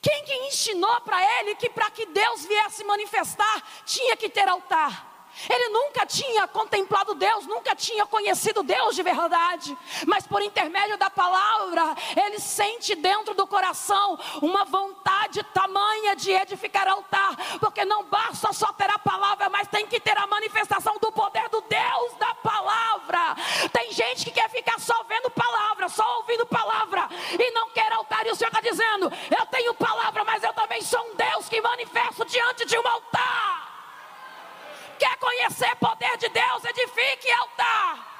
Quem 0.00 0.24
que 0.24 0.34
ensinou 0.46 1.00
para 1.00 1.20
ele 1.40 1.56
que 1.56 1.68
para 1.68 1.90
que 1.90 2.06
Deus 2.06 2.44
viesse 2.46 2.84
manifestar 2.84 3.62
tinha 3.84 4.16
que 4.16 4.28
ter 4.28 4.48
altar? 4.48 5.13
Ele 5.48 5.68
nunca 5.68 6.06
tinha 6.06 6.46
contemplado 6.46 7.14
Deus, 7.14 7.46
nunca 7.46 7.74
tinha 7.74 8.06
conhecido 8.06 8.62
Deus 8.62 8.94
de 8.94 9.02
verdade, 9.02 9.76
mas 10.06 10.26
por 10.26 10.42
intermédio 10.42 10.96
da 10.96 11.10
palavra, 11.10 11.94
ele 12.16 12.38
sente 12.38 12.94
dentro 12.94 13.34
do 13.34 13.46
coração 13.46 14.18
uma 14.40 14.64
vontade 14.64 15.42
tamanha 15.44 16.16
de 16.16 16.30
edificar 16.30 16.88
altar, 16.88 17.36
porque 17.58 17.84
não 17.84 18.04
basta 18.04 18.52
só 18.52 18.72
ter 18.72 18.90
a 18.90 18.98
palavra, 18.98 19.48
mas 19.48 19.68
tem 19.68 19.86
que 19.86 20.00
ter 20.00 20.16
a 20.16 20.26
manifestação 20.26 20.96
do 21.00 21.10
poder 21.12 21.48
do 21.48 21.60
Deus 21.62 22.14
da 22.18 22.34
palavra. 22.36 23.36
Tem 23.72 23.92
gente 23.92 24.24
que 24.24 24.30
quer 24.30 24.48
ficar 24.48 24.78
só 24.78 25.02
vendo 25.04 25.30
palavra, 25.30 25.88
só 25.88 26.18
ouvindo 26.18 26.46
palavra 26.46 27.08
e 27.38 27.50
não 27.50 27.70
quer 27.70 27.92
altar, 27.92 28.26
e 28.26 28.30
o 28.30 28.36
Senhor 28.36 28.50
está 28.50 28.60
dizendo: 28.60 29.12
Eu 29.36 29.46
tenho 29.46 29.74
palavra, 29.74 30.24
mas 30.24 30.42
eu 30.42 30.52
também 30.52 30.80
sou 30.82 31.00
um 31.10 31.14
Deus 31.14 31.48
que 31.48 31.60
manifesto 31.60 32.24
diante 32.24 32.64
de 32.64 32.78
um 32.78 32.86
altar. 32.86 33.73
Quer 34.98 35.16
conhecer 35.18 35.74
poder 35.76 36.16
de 36.18 36.28
Deus? 36.28 36.64
Edifique 36.64 37.30
altar. 37.32 38.14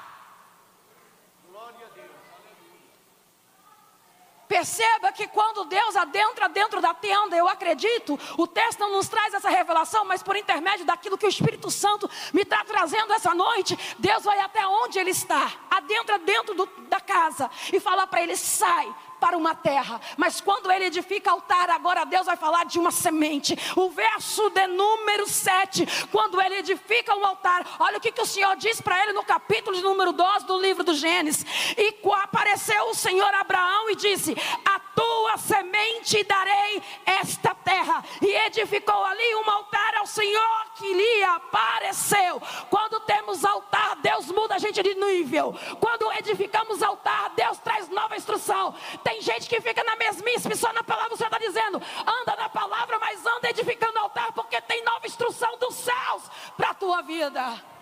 Perceba 4.46 5.10
que 5.10 5.26
quando 5.26 5.64
Deus 5.64 5.96
adentra 5.96 6.48
dentro 6.48 6.80
da 6.80 6.92
tenda, 6.94 7.36
eu 7.36 7.48
acredito, 7.48 8.18
o 8.36 8.46
texto 8.46 8.78
não 8.80 8.92
nos 8.92 9.08
traz 9.08 9.32
essa 9.34 9.48
revelação, 9.48 10.04
mas 10.04 10.22
por 10.22 10.36
intermédio 10.36 10.84
daquilo 10.84 11.18
que 11.18 11.26
o 11.26 11.28
Espírito 11.28 11.70
Santo 11.70 12.08
me 12.32 12.42
está 12.42 12.62
trazendo 12.64 13.12
essa 13.12 13.34
noite, 13.34 13.76
Deus 13.98 14.22
vai 14.22 14.38
até 14.38 14.66
onde 14.66 14.98
ele 14.98 15.10
está, 15.10 15.50
adentra 15.70 16.18
dentro 16.18 16.54
do, 16.54 16.66
da 16.88 17.00
casa 17.00 17.50
e 17.72 17.80
fala 17.80 18.06
para 18.06 18.22
ele: 18.22 18.36
sai, 18.36 18.94
para 19.24 19.38
uma 19.38 19.54
terra, 19.54 19.98
mas 20.18 20.38
quando 20.38 20.70
ele 20.70 20.84
edifica 20.84 21.30
altar, 21.30 21.70
agora 21.70 22.04
Deus 22.04 22.26
vai 22.26 22.36
falar 22.36 22.66
de 22.66 22.78
uma 22.78 22.90
semente. 22.90 23.56
O 23.74 23.88
verso 23.88 24.50
de 24.50 24.66
número 24.66 25.26
7, 25.26 25.86
quando 26.12 26.38
ele 26.42 26.56
edifica 26.56 27.16
um 27.16 27.24
altar, 27.24 27.66
olha 27.78 27.96
o 27.96 28.00
que, 28.02 28.12
que 28.12 28.20
o 28.20 28.26
Senhor 28.26 28.54
diz 28.56 28.82
para 28.82 29.02
ele 29.02 29.14
no 29.14 29.24
capítulo 29.24 29.74
de 29.74 29.82
número 29.82 30.12
12 30.12 30.44
do 30.44 30.60
livro 30.60 30.84
do 30.84 30.92
Gênesis. 30.92 31.42
E 31.74 31.94
apareceu 32.22 32.90
o 32.90 32.94
Senhor 32.94 33.32
Abraão 33.32 33.88
e 33.88 33.96
disse: 33.96 34.36
A 34.62 34.78
tua 34.94 35.36
semente 35.36 36.22
darei 36.24 36.82
esta 37.04 37.54
terra. 37.54 38.04
E 38.20 38.26
edificou 38.46 39.04
ali 39.04 39.34
um 39.36 39.50
altar 39.50 39.96
ao 39.96 40.06
Senhor 40.06 40.66
que 40.76 40.92
lhe 40.92 41.24
apareceu. 41.24 42.40
Quando 42.70 43.00
temos 43.00 43.44
altar, 43.44 43.96
Deus 43.96 44.26
muda 44.26 44.54
a 44.54 44.58
gente 44.58 44.82
de 44.82 44.94
nível. 44.94 45.54
Quando 45.80 46.10
edificamos 46.12 46.82
altar, 46.82 47.30
Deus 47.30 47.58
traz 47.58 47.88
nova 47.88 48.16
instrução. 48.16 48.74
Tem 49.02 49.20
gente 49.20 49.48
que 49.48 49.60
fica 49.60 49.82
na 49.84 49.96
mesmice, 49.96 50.54
só 50.56 50.72
na 50.72 50.82
palavra 50.82 51.14
o 51.14 51.16
Senhor 51.16 51.28
está 51.28 51.38
dizendo: 51.38 51.80
anda 52.06 52.36
na 52.36 52.48
palavra, 52.48 52.98
mas 52.98 53.24
anda 53.24 53.50
edificando 53.50 53.98
altar, 53.98 54.32
porque 54.32 54.60
tem 54.62 54.84
nova 54.84 55.06
instrução 55.06 55.58
dos 55.58 55.74
céus 55.74 56.22
para 56.56 56.70
a 56.70 56.74
tua 56.74 57.02
vida. 57.02 57.73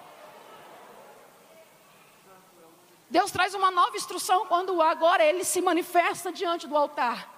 Deus 3.13 3.31
traz 3.31 3.53
uma 3.53 3.71
nova 3.71 3.95
instrução 3.95 4.47
quando 4.47 4.81
agora 4.81 5.23
ele 5.23 5.45
se 5.45 5.61
manifesta 5.61 6.33
diante 6.33 6.67
do 6.67 6.75
altar. 6.75 7.29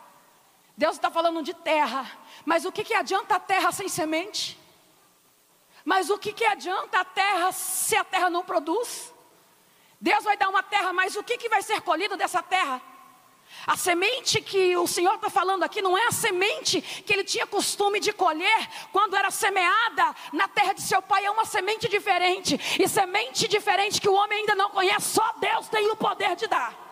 Deus 0.77 0.95
está 0.95 1.11
falando 1.11 1.43
de 1.43 1.53
terra, 1.53 2.09
mas 2.45 2.65
o 2.65 2.71
que, 2.71 2.85
que 2.85 2.95
adianta 2.95 3.35
a 3.35 3.41
terra 3.41 3.73
sem 3.73 3.89
semente? 3.89 4.57
Mas 5.85 6.11
o 6.11 6.17
que, 6.17 6.33
que 6.33 6.45
adianta 6.45 7.01
a 7.01 7.05
terra 7.05 7.51
se 7.51 7.97
a 7.97 8.05
terra 8.05 8.31
não 8.31 8.45
produz? 8.45 9.13
Deus 10.01 10.23
vai 10.23 10.37
dar 10.37 10.49
uma 10.49 10.63
terra, 10.63 10.93
mas 10.93 11.17
o 11.17 11.25
que, 11.25 11.37
que 11.37 11.49
vai 11.49 11.61
ser 11.61 11.81
colhido 11.81 12.17
dessa 12.17 12.41
terra? 12.41 12.81
A 13.67 13.77
semente 13.77 14.41
que 14.41 14.77
o 14.77 14.87
Senhor 14.87 15.15
está 15.15 15.31
falando 15.31 15.63
aqui 15.63 15.81
não 15.81 15.97
é 15.97 16.07
a 16.07 16.13
semente 16.13 16.81
que 16.81 17.13
ele 17.13 17.25
tinha 17.25 17.47
costume 17.47 17.99
de 17.99 18.13
colher 18.13 18.69
quando 18.93 19.17
era 19.17 19.31
semeada 19.31 20.15
na 20.33 20.47
terra 20.49 20.75
de 20.75 20.83
seu 20.83 21.01
pai, 21.01 21.25
é 21.25 21.31
uma 21.31 21.45
semente 21.45 21.89
diferente. 21.89 22.61
E 22.79 22.87
semente 22.89 23.49
diferente 23.49 24.01
que 24.01 24.09
o 24.09 24.15
homem 24.15 24.41
ainda 24.41 24.55
não 24.55 24.71
conhece, 24.71 25.15
só 25.15 25.35
Deus 25.41 25.69
tem 25.69 25.91
o 25.91 25.97
poder 25.97 26.37
de 26.37 26.47
dar. 26.47 26.84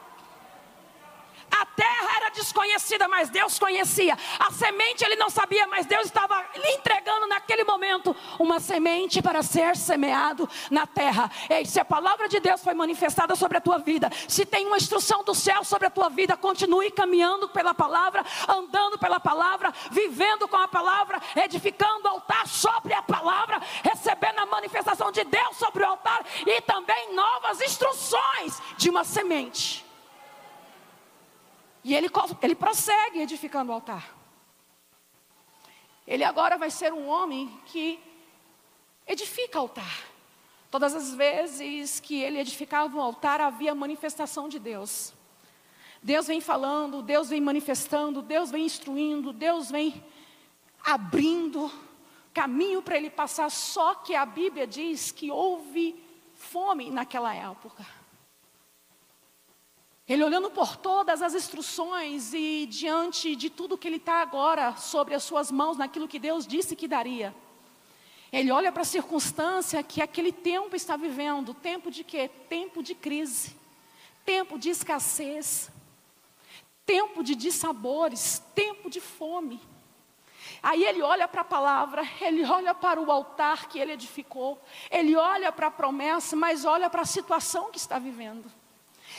A 1.53 1.67
terra 1.67 2.17
era 2.17 2.31
desconhecida, 2.31 3.07
mas 3.09 3.29
Deus 3.29 3.59
conhecia. 3.59 4.17
A 4.39 4.51
semente 4.51 5.05
ele 5.05 5.17
não 5.17 5.29
sabia, 5.29 5.67
mas 5.67 5.85
Deus 5.87 6.07
estava 6.07 6.43
lhe 6.55 6.69
entregando 6.73 7.27
naquele 7.27 7.63
momento 7.63 8.17
uma 8.39 8.59
semente 8.59 9.21
para 9.21 9.43
ser 9.43 9.77
semeado 9.77 10.49
na 10.71 10.87
terra. 10.87 11.31
Se 11.67 11.79
a 11.79 11.85
palavra 11.85 12.29
de 12.29 12.41
Deus 12.41 12.63
foi 12.63 12.75
manifestada 12.75 13.37
sobre 13.37 13.59
a 13.59 13.61
tua 13.61 13.79
vida, 13.79 14.11
se 14.27 14.47
tem 14.47 14.67
uma 14.67 14.79
instrução 14.79 15.23
do 15.23 15.35
céu 15.35 15.63
sobre 15.63 15.87
a 15.87 15.91
tua 15.91 16.09
vida, 16.09 16.37
continue 16.37 16.91
caminhando 16.91 17.49
pela 17.51 17.75
palavra, 17.75 18.25
andando 18.49 18.99
pela 18.99 19.21
palavra, 19.21 19.73
vivendo 19.91 20.49
com 20.49 20.57
a 20.57 20.67
palavra, 20.67 21.21
edificando 21.37 22.07
o 22.07 22.09
altar 22.09 22.47
sobre 22.47 22.95
a 22.95 23.03
palavra, 23.03 23.61
recebendo 23.83 24.39
a 24.39 24.47
manifestação 24.47 25.13
de 25.13 25.23
Deus 25.25 25.57
sobre 25.57 25.85
o 25.85 25.87
altar 25.87 26.25
e 26.47 26.61
também 26.63 27.15
novas 27.15 27.61
instruções 27.61 28.61
de 28.79 28.89
uma 28.89 29.05
semente. 29.05 29.92
E 31.85 31.95
ele, 31.95 32.09
ele 32.41 32.55
prossegue 32.55 33.21
edificando 33.21 33.73
o 33.73 33.75
altar. 33.75 34.17
Ele 36.07 36.25
agora 36.25 36.57
vai 36.57 36.71
ser 36.71 36.93
um 36.93 37.09
homem 37.09 37.49
que 37.67 37.99
edifica 39.07 39.59
o 39.59 39.63
altar. 39.63 40.13
Todas 40.71 40.95
as 40.95 41.15
vezes 41.15 42.01
que 42.01 42.21
ele 42.21 42.39
edificava 42.39 42.97
o 42.97 43.01
altar, 43.01 43.41
havia 43.41 43.75
manifestação 43.75 44.49
de 44.49 44.59
Deus. 44.59 45.13
Deus 46.03 46.27
vem 46.27 46.41
falando, 46.41 47.03
Deus 47.03 47.29
vem 47.29 47.41
manifestando, 47.41 48.23
Deus 48.23 48.51
vem 48.51 48.65
instruindo, 48.65 49.33
Deus 49.33 49.71
vem 49.71 50.03
abrindo 50.85 51.71
caminho 52.33 52.83
para 52.83 52.97
ele 52.97 53.11
passar. 53.11 53.51
Só 53.51 53.95
que 53.95 54.15
a 54.15 54.27
Bíblia 54.27 54.67
diz 54.67 55.13
que 55.13 55.31
houve 55.31 56.03
fome 56.35 56.91
naquela 56.91 57.35
época. 57.35 57.87
Ele 60.09 60.25
olhando 60.25 60.51
por 60.51 60.77
todas 60.77 61.23
as 61.23 61.35
instruções 61.35 62.35
e 62.35 62.67
diante 62.67 63.37
de 63.37 63.49
tudo 63.49 63.79
que 63.79 63.87
ele 63.87 63.97
está 63.97 64.21
agora 64.21 64.77
sobre 64.77 65.15
as 65.15 65.23
suas 65.23 65.51
mãos, 65.51 65.77
naquilo 65.77 66.09
que 66.09 66.19
Deus 66.19 66.47
disse 66.47 66.75
que 66.75 66.89
daria. 66.89 67.35
Ele 68.33 68.51
olha 68.51 68.73
para 68.73 68.83
a 68.83 68.87
circunstância 68.87 69.83
que 69.83 70.03
aquele 70.03 70.33
tempo 70.33 70.75
está 70.75 70.97
vivendo. 70.97 71.55
Tempo 71.55 71.91
de 71.91 72.03
quê? 72.03 72.29
Tempo 72.49 72.83
de 72.83 72.95
crise. 72.95 73.57
Tempo 74.25 74.59
de 74.59 74.71
escassez. 74.71 75.71
Tempo 76.85 77.23
de 77.23 77.37
dissabores. 77.37 78.43
Tempo 78.55 78.91
de 78.91 79.01
fome. 79.01 79.61
Aí 80.61 80.83
ele 80.85 81.03
olha 81.03 81.29
para 81.29 81.43
a 81.43 81.45
palavra, 81.45 82.09
ele 82.21 82.45
olha 82.45 82.75
para 82.75 83.01
o 83.01 83.11
altar 83.11 83.69
que 83.69 83.79
ele 83.79 83.93
edificou, 83.93 84.61
ele 84.91 85.17
olha 85.17 85.51
para 85.51 85.67
a 85.69 85.71
promessa, 85.71 86.37
mas 86.37 86.65
olha 86.65 86.89
para 86.89 87.03
a 87.03 87.07
situação 87.07 87.71
que 87.71 87.79
está 87.79 87.99
vivendo 87.99 88.51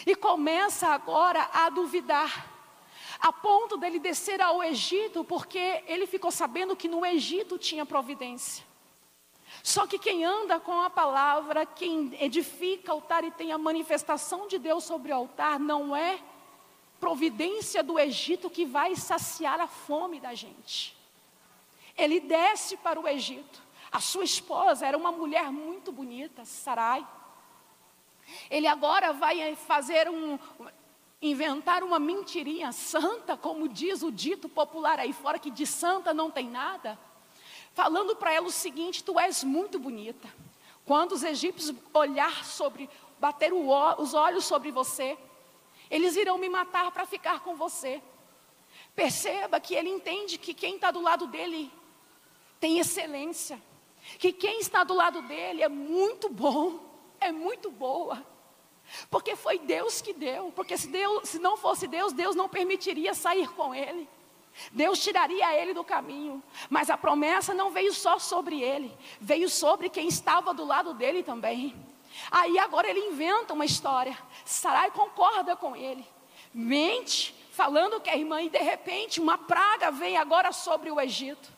e 0.05 0.15
começa 0.15 0.89
agora 0.89 1.50
a 1.53 1.69
duvidar, 1.69 2.51
a 3.19 3.31
ponto 3.31 3.77
dele 3.77 4.00
descer 4.00 4.41
ao 4.41 4.63
Egito, 4.63 5.24
porque 5.24 5.83
ele 5.88 6.05
ficou 6.05 6.31
sabendo 6.31 6.75
que 6.75 6.88
no 6.88 7.05
Egito 7.05 7.57
tinha 7.57 7.86
providência. 7.86 8.65
Só 9.62 9.86
que 9.86 10.00
quem 10.00 10.25
anda 10.25 10.60
com 10.60 10.81
a 10.81 10.89
palavra, 10.89 11.65
quem 11.65 12.17
edifica 12.19 12.91
altar 12.91 13.24
e 13.24 13.31
tem 13.31 13.51
a 13.51 13.57
manifestação 13.57 14.48
de 14.48 14.57
Deus 14.57 14.83
sobre 14.83 15.12
o 15.12 15.15
altar, 15.15 15.60
não 15.60 15.95
é 15.95 16.19
providência 17.00 17.83
do 17.83 18.00
Egito 18.00 18.50
que 18.50 18.65
vai 18.65 18.95
saciar 18.95 19.60
a 19.60 19.67
fome 19.67 20.19
da 20.19 20.33
gente. 20.33 20.98
Ele 21.98 22.19
desce 22.19 22.75
para 22.77 23.00
o 23.00 23.07
Egito. 23.07 23.62
A 23.91 24.00
sua 24.00 24.24
esposa 24.24 24.86
era 24.86 24.98
uma 24.98 25.12
mulher 25.12 25.51
muito 25.51 25.91
bonita, 25.91 26.43
Sarai. 26.45 27.05
Ele 28.49 28.67
agora 28.67 29.13
vai 29.13 29.55
fazer 29.55 30.09
um 30.09 30.37
inventar 31.21 31.83
uma 31.83 31.99
mentirinha 31.99 32.71
santa, 32.71 33.37
como 33.37 33.69
diz 33.69 34.03
o 34.03 34.11
dito 34.11 34.49
popular 34.49 34.99
aí 34.99 35.13
fora 35.13 35.39
que 35.39 35.49
de 35.49 35.65
santa 35.65 36.13
não 36.13 36.29
tem 36.29 36.49
nada, 36.49 36.99
falando 37.73 38.15
para 38.15 38.33
ela 38.33 38.47
o 38.47 38.51
seguinte: 38.51 39.03
tu 39.03 39.19
és 39.19 39.43
muito 39.43 39.79
bonita. 39.79 40.27
Quando 40.86 41.13
os 41.13 41.23
egípcios 41.23 41.73
olhar 41.93 42.43
sobre, 42.43 42.89
bater 43.19 43.53
o, 43.53 43.69
os 44.01 44.13
olhos 44.13 44.43
sobre 44.43 44.69
você, 44.69 45.17
eles 45.89 46.17
irão 46.17 46.38
me 46.38 46.49
matar 46.49 46.91
para 46.91 47.05
ficar 47.05 47.39
com 47.39 47.55
você. 47.55 48.01
Perceba 48.93 49.60
que 49.60 49.73
ele 49.73 49.89
entende 49.89 50.38
que 50.38 50.53
quem 50.53 50.75
está 50.75 50.91
do 50.91 51.01
lado 51.01 51.25
dele 51.27 51.71
tem 52.60 52.79
excelência, 52.79 53.62
que 54.19 54.34
quem 54.34 54.60
está 54.60 54.84
do 54.84 54.93
lado 54.93 55.21
dele 55.21 55.63
é 55.63 55.69
muito 55.69 56.27
bom 56.27 56.92
é 57.23 57.31
muito 57.31 57.71
boa. 57.71 58.25
Porque 59.09 59.36
foi 59.36 59.59
Deus 59.59 60.01
que 60.01 60.13
deu. 60.13 60.51
Porque 60.55 60.77
se, 60.77 60.88
Deus, 60.88 61.29
se 61.29 61.39
não 61.39 61.57
fosse 61.57 61.88
Deus, 61.88 62.13
Deus 62.13 62.36
não 62.36 62.49
permitiria 62.49 63.13
sair 63.13 63.47
com 63.53 63.73
ele. 63.73 64.07
Deus 64.71 65.01
tiraria 65.01 65.59
ele 65.59 65.73
do 65.73 65.83
caminho. 65.83 66.43
Mas 66.69 66.89
a 66.89 66.97
promessa 66.97 67.53
não 67.53 67.71
veio 67.71 67.93
só 67.93 68.19
sobre 68.19 68.62
ele, 68.62 68.95
veio 69.19 69.49
sobre 69.49 69.89
quem 69.89 70.07
estava 70.07 70.53
do 70.53 70.65
lado 70.65 70.93
dele 70.93 71.23
também. 71.23 71.75
Aí 72.29 72.59
agora 72.59 72.88
ele 72.88 72.99
inventa 72.99 73.53
uma 73.53 73.65
história. 73.65 74.17
Sarai 74.45 74.91
concorda 74.91 75.55
com 75.55 75.75
ele. 75.75 76.05
Mente, 76.53 77.33
falando 77.51 77.99
que 77.99 78.09
é 78.09 78.17
irmã, 78.17 78.41
e 78.41 78.49
de 78.49 78.59
repente 78.59 79.19
uma 79.19 79.38
praga 79.38 79.89
vem 79.89 80.17
agora 80.17 80.51
sobre 80.51 80.91
o 80.91 81.01
Egito. 81.01 81.51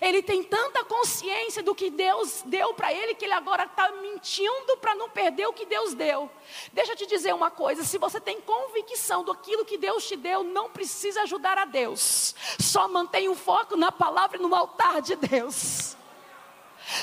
Ele 0.00 0.22
tem 0.22 0.42
tanta 0.42 0.84
consciência 0.84 1.62
do 1.62 1.74
que 1.74 1.90
Deus 1.90 2.42
deu 2.46 2.72
para 2.74 2.92
ele 2.92 3.14
que 3.14 3.24
ele 3.24 3.34
agora 3.34 3.64
está 3.64 3.90
mentindo 3.92 4.76
para 4.78 4.94
não 4.94 5.08
perder 5.08 5.46
o 5.46 5.52
que 5.52 5.66
Deus 5.66 5.94
deu. 5.94 6.30
Deixa 6.72 6.92
eu 6.92 6.96
te 6.96 7.06
dizer 7.06 7.34
uma 7.34 7.50
coisa: 7.50 7.84
se 7.84 7.98
você 7.98 8.20
tem 8.20 8.40
convicção 8.40 9.24
daquilo 9.24 9.64
que 9.64 9.76
Deus 9.76 10.06
te 10.06 10.16
deu, 10.16 10.42
não 10.42 10.70
precisa 10.70 11.22
ajudar 11.22 11.58
a 11.58 11.64
Deus. 11.64 12.34
Só 12.58 12.88
mantenha 12.88 13.30
o 13.30 13.34
foco 13.34 13.76
na 13.76 13.92
palavra 13.92 14.36
e 14.36 14.40
no 14.40 14.54
altar 14.54 15.02
de 15.02 15.16
Deus. 15.16 15.96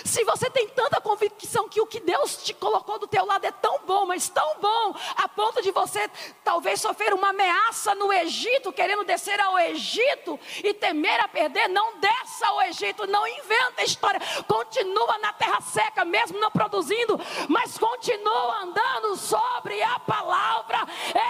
Se 0.03 0.23
você 0.23 0.49
tem 0.49 0.67
tanta 0.69 1.01
convicção 1.01 1.67
que 1.69 1.81
o 1.81 1.87
que 1.87 1.99
Deus 1.99 2.37
te 2.37 2.53
colocou 2.53 2.99
do 2.99 3.07
teu 3.07 3.25
lado 3.25 3.45
é 3.45 3.51
tão 3.51 3.79
bom, 3.85 4.05
mas 4.05 4.29
tão 4.29 4.59
bom, 4.59 4.95
a 5.15 5.27
ponto 5.27 5.61
de 5.61 5.71
você 5.71 6.09
talvez 6.43 6.81
sofrer 6.81 7.13
uma 7.13 7.29
ameaça 7.29 7.95
no 7.95 8.11
Egito, 8.11 8.71
querendo 8.71 9.03
descer 9.03 9.39
ao 9.39 9.57
Egito 9.57 10.39
e 10.63 10.73
temer 10.73 11.19
a 11.19 11.27
perder, 11.27 11.67
não 11.69 11.97
desça 11.99 12.47
ao 12.47 12.61
Egito, 12.63 13.07
não 13.07 13.27
inventa 13.27 13.83
história, 13.83 14.19
continua 14.47 15.17
na 15.19 15.33
terra 15.33 15.61
seca, 15.61 16.05
mesmo 16.05 16.39
não 16.39 16.51
produzindo, 16.51 17.19
mas 17.47 17.77
continua 17.77 18.63
andando 18.63 19.15
sobre 19.15 19.81
a 19.81 19.99
palavra, 19.99 20.79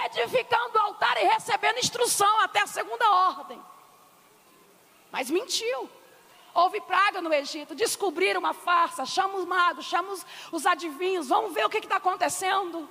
edificando 0.06 0.78
o 0.78 0.82
altar 0.82 1.16
e 1.22 1.26
recebendo 1.26 1.78
instrução 1.78 2.40
até 2.40 2.60
a 2.60 2.66
segunda 2.66 3.08
ordem. 3.10 3.60
Mas 5.10 5.30
mentiu. 5.30 5.99
Houve 6.54 6.80
praga 6.80 7.20
no 7.20 7.32
Egito, 7.32 7.74
descobriram 7.74 8.40
uma 8.40 8.52
farsa, 8.52 9.06
chama 9.06 9.36
os 9.36 9.44
magos, 9.44 9.86
chama 9.86 10.12
os, 10.12 10.26
os 10.50 10.66
adivinhos, 10.66 11.28
vamos 11.28 11.54
ver 11.54 11.64
o 11.64 11.70
que 11.70 11.78
está 11.78 11.96
acontecendo. 11.96 12.88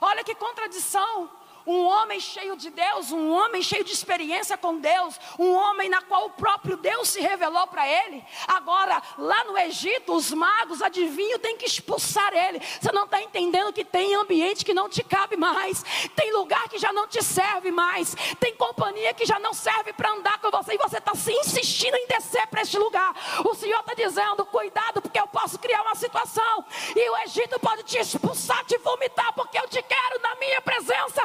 Olha 0.00 0.22
que 0.22 0.34
contradição 0.34 1.30
um 1.66 1.84
homem 1.84 2.20
cheio 2.20 2.56
de 2.56 2.70
Deus, 2.70 3.12
um 3.12 3.30
homem 3.30 3.62
cheio 3.62 3.84
de 3.84 3.92
experiência 3.92 4.56
com 4.56 4.78
Deus, 4.78 5.18
um 5.38 5.52
homem 5.52 5.88
na 5.88 6.02
qual 6.02 6.26
o 6.26 6.30
próprio 6.30 6.76
Deus 6.76 7.08
se 7.08 7.20
revelou 7.20 7.66
para 7.66 7.86
ele. 7.86 8.24
Agora, 8.46 9.02
lá 9.18 9.44
no 9.44 9.58
Egito, 9.58 10.14
os 10.14 10.32
magos, 10.32 10.82
adivinham, 10.82 11.38
têm 11.38 11.56
que 11.56 11.66
expulsar 11.66 12.32
ele. 12.32 12.60
Você 12.80 12.92
não 12.92 13.04
está 13.04 13.22
entendendo 13.22 13.72
que 13.72 13.84
tem 13.84 14.14
ambiente 14.14 14.64
que 14.64 14.74
não 14.74 14.88
te 14.88 15.02
cabe 15.02 15.36
mais, 15.36 15.82
tem 16.14 16.32
lugar 16.32 16.68
que 16.68 16.78
já 16.78 16.92
não 16.92 17.06
te 17.06 17.22
serve 17.22 17.70
mais, 17.70 18.14
tem 18.38 18.54
companhia 18.56 19.14
que 19.14 19.26
já 19.26 19.38
não 19.38 19.52
serve 19.52 19.92
para 19.92 20.12
andar 20.12 20.38
com 20.38 20.50
você 20.50 20.74
e 20.74 20.78
você 20.78 20.98
está 20.98 21.14
se 21.14 21.32
insistindo 21.32 21.96
em 21.96 22.06
descer 22.06 22.46
para 22.48 22.62
este 22.62 22.78
lugar. 22.78 23.14
O 23.44 23.54
Senhor 23.54 23.80
está 23.80 23.94
dizendo: 23.94 24.44
cuidado, 24.46 25.00
porque 25.00 25.20
eu 25.20 25.26
posso 25.26 25.58
criar 25.58 25.82
uma 25.82 25.94
situação 25.94 26.64
e 26.94 27.10
o 27.10 27.16
Egito 27.18 27.58
pode 27.60 27.82
te 27.84 27.98
expulsar, 27.98 28.64
te 28.64 28.78
vomitar, 28.78 29.32
porque 29.34 29.58
eu 29.58 29.68
te 29.68 29.82
quero 29.82 30.20
na 30.20 30.34
minha 30.36 30.60
presença 30.60 31.22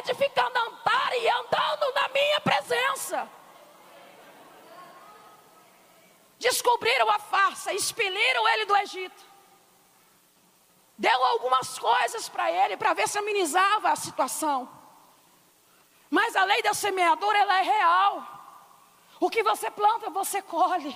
edificando 0.00 0.58
altar 0.58 1.14
e 1.16 1.28
andando 1.28 1.94
na 1.94 2.08
minha 2.08 2.40
presença. 2.40 3.28
Descobriram 6.38 7.10
a 7.10 7.18
farsa, 7.18 7.72
expeliram 7.72 8.48
ele 8.48 8.64
do 8.66 8.76
Egito. 8.76 9.24
Deu 10.98 11.24
algumas 11.24 11.78
coisas 11.78 12.28
para 12.28 12.50
ele 12.50 12.76
para 12.76 12.94
ver 12.94 13.08
se 13.08 13.18
amenizava 13.18 13.90
a 13.90 13.96
situação. 13.96 14.68
Mas 16.08 16.36
a 16.36 16.44
lei 16.44 16.62
da 16.62 16.72
semeadora 16.72 17.38
ela 17.38 17.58
é 17.58 17.62
real. 17.62 18.36
O 19.20 19.28
que 19.28 19.42
você 19.42 19.70
planta, 19.70 20.10
você 20.10 20.40
colhe. 20.40 20.94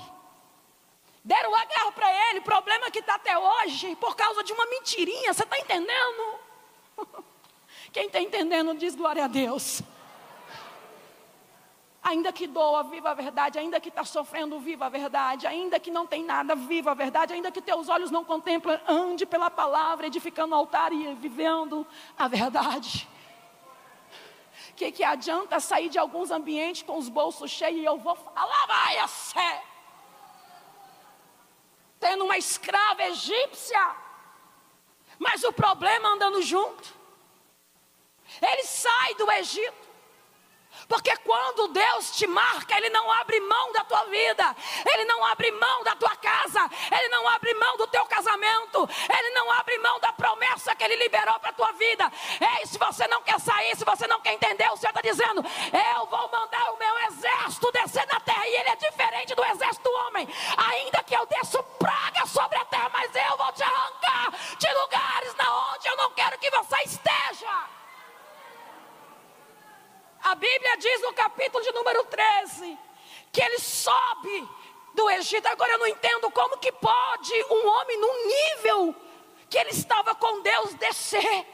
Deram 1.23 1.55
a 1.55 1.65
guerra 1.65 1.93
para 1.93 2.31
ele, 2.31 2.41
problema 2.41 2.91
que 2.91 3.01
está 3.01 3.15
até 3.15 3.37
hoje, 3.39 3.95
por 3.97 4.17
causa 4.17 4.43
de 4.43 4.53
uma 4.53 4.65
mentirinha, 4.67 5.35
você 5.35 5.43
está 5.43 5.59
entendendo? 5.59 6.39
Quem 7.93 8.07
está 8.07 8.21
entendendo 8.21 8.75
diz 8.75 8.95
glória 8.95 9.25
a 9.25 9.29
Deus. 9.29 9.83
Ainda 12.03 12.33
que 12.33 12.47
doa, 12.47 12.83
viva 12.85 13.11
a 13.11 13.15
verdade. 13.15 13.59
Ainda 13.59 13.79
que 13.79 13.89
está 13.89 14.05
sofrendo, 14.05 14.59
viva 14.59 14.87
a 14.87 14.89
verdade. 14.89 15.47
Ainda 15.47 15.79
que 15.79 15.91
não 15.91 16.07
tem 16.07 16.25
nada, 16.25 16.55
viva 16.55 16.93
a 16.93 16.95
verdade. 16.95 17.35
Ainda 17.35 17.51
que 17.51 17.61
teus 17.61 17.89
olhos 17.89 18.11
não 18.11 18.25
contemplam, 18.25 18.81
ande 18.89 19.27
pela 19.27 19.51
palavra, 19.51 20.07
edificando 20.07 20.55
o 20.55 20.59
altar 20.59 20.93
e 20.93 21.15
vivendo 21.15 21.87
a 22.17 22.27
verdade. 22.27 23.09
Que, 24.77 24.91
que 24.91 25.05
adianta 25.05 25.61
sair 25.61 25.91
de 25.91 25.99
alguns 25.99 26.31
ambientes 26.31 26.83
com 26.83 26.97
os 26.97 27.09
bolsos 27.09 27.51
cheios 27.51 27.81
e 27.81 27.85
eu 27.85 27.99
vou 27.99 28.15
falar, 28.17 28.67
vai 28.67 28.99
a 28.99 29.07
sé. 29.07 29.63
Tendo 31.99 32.25
uma 32.25 32.39
escrava 32.39 33.03
egípcia, 33.03 33.97
mas 35.19 35.45
o 35.45 35.53
problema 35.53 36.09
andando 36.09 36.41
junto. 36.41 37.00
Ele 38.41 38.65
sai 38.65 39.15
do 39.15 39.31
Egito. 39.33 39.91
Porque 40.89 41.17
quando 41.19 41.69
Deus 41.69 42.17
te 42.17 42.27
marca, 42.27 42.77
Ele 42.77 42.91
não 42.91 43.11
abre 43.13 43.39
mão 43.41 43.73
da 43.73 43.85
tua 43.85 44.05
vida, 44.05 44.57
Ele 44.87 45.05
não 45.05 45.25
abre 45.25 45.51
mão 45.53 45.85
da 45.85 45.95
tua 45.95 46.17
casa, 46.17 46.69
Ele 46.91 47.09
não 47.09 47.29
abre 47.29 47.55
mão 47.55 47.77
do 47.77 47.87
teu 47.87 48.05
casamento, 48.07 48.89
Ele 49.09 49.31
não 49.31 49.51
abre 49.53 49.79
mão 49.79 50.01
da 50.01 50.13
promessa 50.13 50.75
que 50.75 50.83
Ele 50.83 50.97
liberou 50.97 51.39
para 51.39 51.51
a 51.51 51.53
tua 51.53 51.73
vida. 51.73 52.11
Ei, 52.41 52.67
se 52.67 52.79
você 52.79 53.07
não 53.09 53.23
quer 53.23 53.39
sair, 53.41 53.77
se 53.77 53.85
você 53.85 54.07
não 54.07 54.21
quer 54.21 54.35
entender, 54.35 54.71
o 54.73 54.77
Senhor 54.77 54.91
está 54.91 55.01
dizendo: 55.01 55.45
Eu 55.95 56.07
vou 56.07 56.29
mandar 56.31 56.73
o 56.73 56.79
meu 56.79 56.99
exército 57.09 57.71
descer 57.73 58.07
na 58.07 58.21
terra, 58.21 58.49
e 58.49 58.57
ele 58.57 58.69
é 58.71 58.77
diferente 58.77 59.35
do 59.35 59.45
exército 59.45 59.89
do 59.89 59.95
homem. 60.07 60.29
Ainda 60.57 61.03
que 61.03 61.15
eu 61.15 61.27
desço 61.27 61.63
praga 61.79 62.27
sobre 62.27 62.59
a 62.59 62.65
terra, 62.65 62.91
mas 62.93 63.15
eu 63.15 63.37
vou 63.37 63.53
te 63.53 63.63
arrancar 63.63 64.33
de 64.59 64.73
lugares 64.75 65.35
na 65.37 65.73
onde 65.73 65.89
eu 65.89 65.97
não 65.97 66.11
quero 66.13 66.39
que 66.39 66.51
você 66.51 66.77
esteja. 66.85 67.80
A 70.23 70.35
Bíblia 70.35 70.77
diz 70.77 71.03
no 71.03 71.13
capítulo 71.13 71.63
de 71.65 71.73
número 71.73 72.05
13 72.05 72.79
que 73.33 73.43
ele 73.43 73.59
sobe 73.59 74.49
do 74.95 75.09
Egito. 75.11 75.47
Agora 75.47 75.73
eu 75.73 75.79
não 75.79 75.87
entendo 75.87 76.31
como 76.31 76.59
que 76.59 76.73
pode 76.73 77.33
um 77.51 77.67
homem 77.69 78.01
num 78.01 78.27
nível 78.27 78.95
que 79.49 79.59
ele 79.59 79.71
estava 79.71 80.15
com 80.15 80.43
Deus 80.43 80.75
descer. 80.75 81.47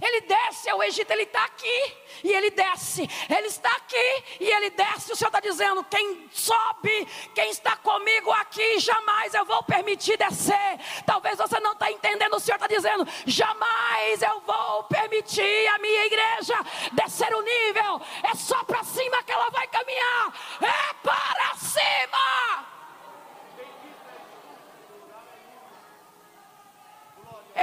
Ele 0.00 0.20
desce 0.22 0.68
ao 0.70 0.82
Egito, 0.82 1.10
ele 1.10 1.24
está 1.24 1.44
aqui 1.44 1.96
e 2.22 2.32
ele 2.32 2.50
desce. 2.50 3.08
Ele 3.28 3.46
está 3.46 3.70
aqui 3.70 4.24
e 4.40 4.46
ele 4.46 4.70
desce. 4.70 5.12
O 5.12 5.16
Senhor 5.16 5.28
está 5.28 5.40
dizendo: 5.40 5.84
quem 5.84 6.28
sobe, 6.32 7.06
quem 7.34 7.50
está 7.50 7.76
comigo 7.76 8.30
aqui, 8.32 8.78
jamais 8.78 9.34
eu 9.34 9.44
vou 9.44 9.62
permitir 9.62 10.16
descer. 10.16 10.78
Talvez 11.04 11.36
você 11.36 11.58
não 11.60 11.72
está 11.72 11.90
entendendo. 11.90 12.34
O 12.34 12.40
Senhor 12.40 12.56
está 12.56 12.66
dizendo: 12.66 13.06
jamais 13.26 14.22
eu 14.22 14.40
vou 14.40 14.84
permitir 14.84 15.68
a 15.68 15.78
minha 15.78 16.06
igreja 16.06 16.54
descer 16.92 17.34
o 17.34 17.42
nível. 17.42 18.00
É 18.22 18.34
só 18.34 18.62
para 18.64 18.84
cima 18.84 19.22
que 19.22 19.32
ela 19.32 19.50
vai 19.50 19.66
caminhar. 19.66 20.32
É 20.62 20.94
para 21.02 21.56
cima. 21.56 22.77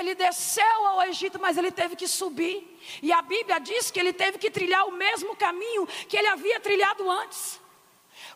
Ele 0.06 0.14
desceu 0.14 0.86
ao 0.86 1.02
Egito, 1.02 1.40
mas 1.40 1.58
ele 1.58 1.72
teve 1.72 1.96
que 1.96 2.08
subir. 2.08 2.78
E 3.02 3.12
a 3.12 3.24
Bíblia 3.24 3.60
diz 3.60 3.90
que 3.90 4.00
ele 4.00 4.14
teve 4.14 4.38
que 4.38 4.52
trilhar 4.52 4.86
o 4.86 4.92
mesmo 4.92 5.36
caminho 5.36 5.88
que 6.08 6.16
ele 6.16 6.28
havia 6.28 6.60
trilhado 6.60 7.10
antes. 7.10 7.60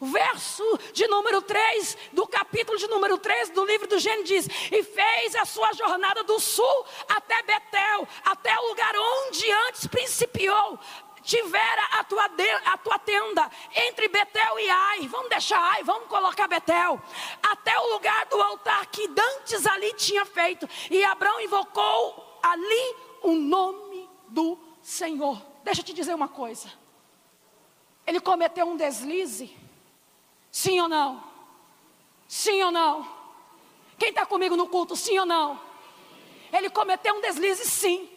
Verso 0.02 0.64
de 0.94 1.08
número 1.08 1.42
3, 1.42 1.98
do 2.14 2.26
capítulo 2.26 2.78
de 2.78 2.88
número 2.88 3.18
3 3.18 3.50
do 3.50 3.66
livro 3.66 3.86
do 3.86 4.00
Gênesis 4.00 4.48
diz: 4.48 4.72
E 4.72 4.82
fez 4.82 5.36
a 5.36 5.46
sua 5.46 5.72
jornada 5.74 6.24
do 6.24 6.40
sul 6.40 6.86
até 7.08 7.44
Betel, 7.44 8.08
até 8.26 8.58
o 8.58 8.68
lugar 8.70 8.94
onde 8.96 9.52
antes 9.68 9.86
principiou 9.88 10.80
tivera 11.30 11.84
a 12.00 12.04
tua, 12.04 12.28
de, 12.30 12.50
a 12.66 12.78
tua 12.78 12.98
tenda 12.98 13.50
entre 13.88 14.08
Betel 14.08 14.60
e 14.60 14.70
Ai, 14.70 15.08
vamos 15.08 15.30
deixar 15.30 15.60
Ai, 15.60 15.84
vamos 15.84 16.10
colocar 16.10 16.48
Betel, 16.48 17.00
até 17.44 17.78
o 17.78 17.94
lugar 17.94 18.26
do 18.26 18.42
altar 18.42 18.88
que 18.88 19.08
Dantes 19.08 19.68
ali 19.68 19.94
tinha 19.94 20.26
feito, 20.26 20.68
e 20.90 21.04
Abraão 21.04 21.40
invocou 21.40 22.40
ali 22.42 22.96
o 23.22 23.34
nome 23.34 24.10
do 24.28 24.58
Senhor. 24.82 25.40
Deixa 25.64 25.82
eu 25.82 25.86
te 25.86 25.94
dizer 25.94 26.16
uma 26.16 26.28
coisa. 26.28 26.72
Ele 28.08 28.20
cometeu 28.20 28.66
um 28.66 28.76
deslize? 28.76 29.56
Sim 30.52 30.80
ou 30.80 30.88
não? 30.88 31.24
Sim 32.28 32.64
ou 32.64 32.72
não? 32.72 33.08
Quem 34.00 34.10
está 34.10 34.26
comigo 34.26 34.56
no 34.56 34.68
culto, 34.68 34.96
sim 34.96 35.20
ou 35.20 35.26
não? 35.28 35.62
Ele 36.52 36.72
cometeu 36.72 37.14
um 37.14 37.22
deslize, 37.22 37.66
sim. 37.66 38.10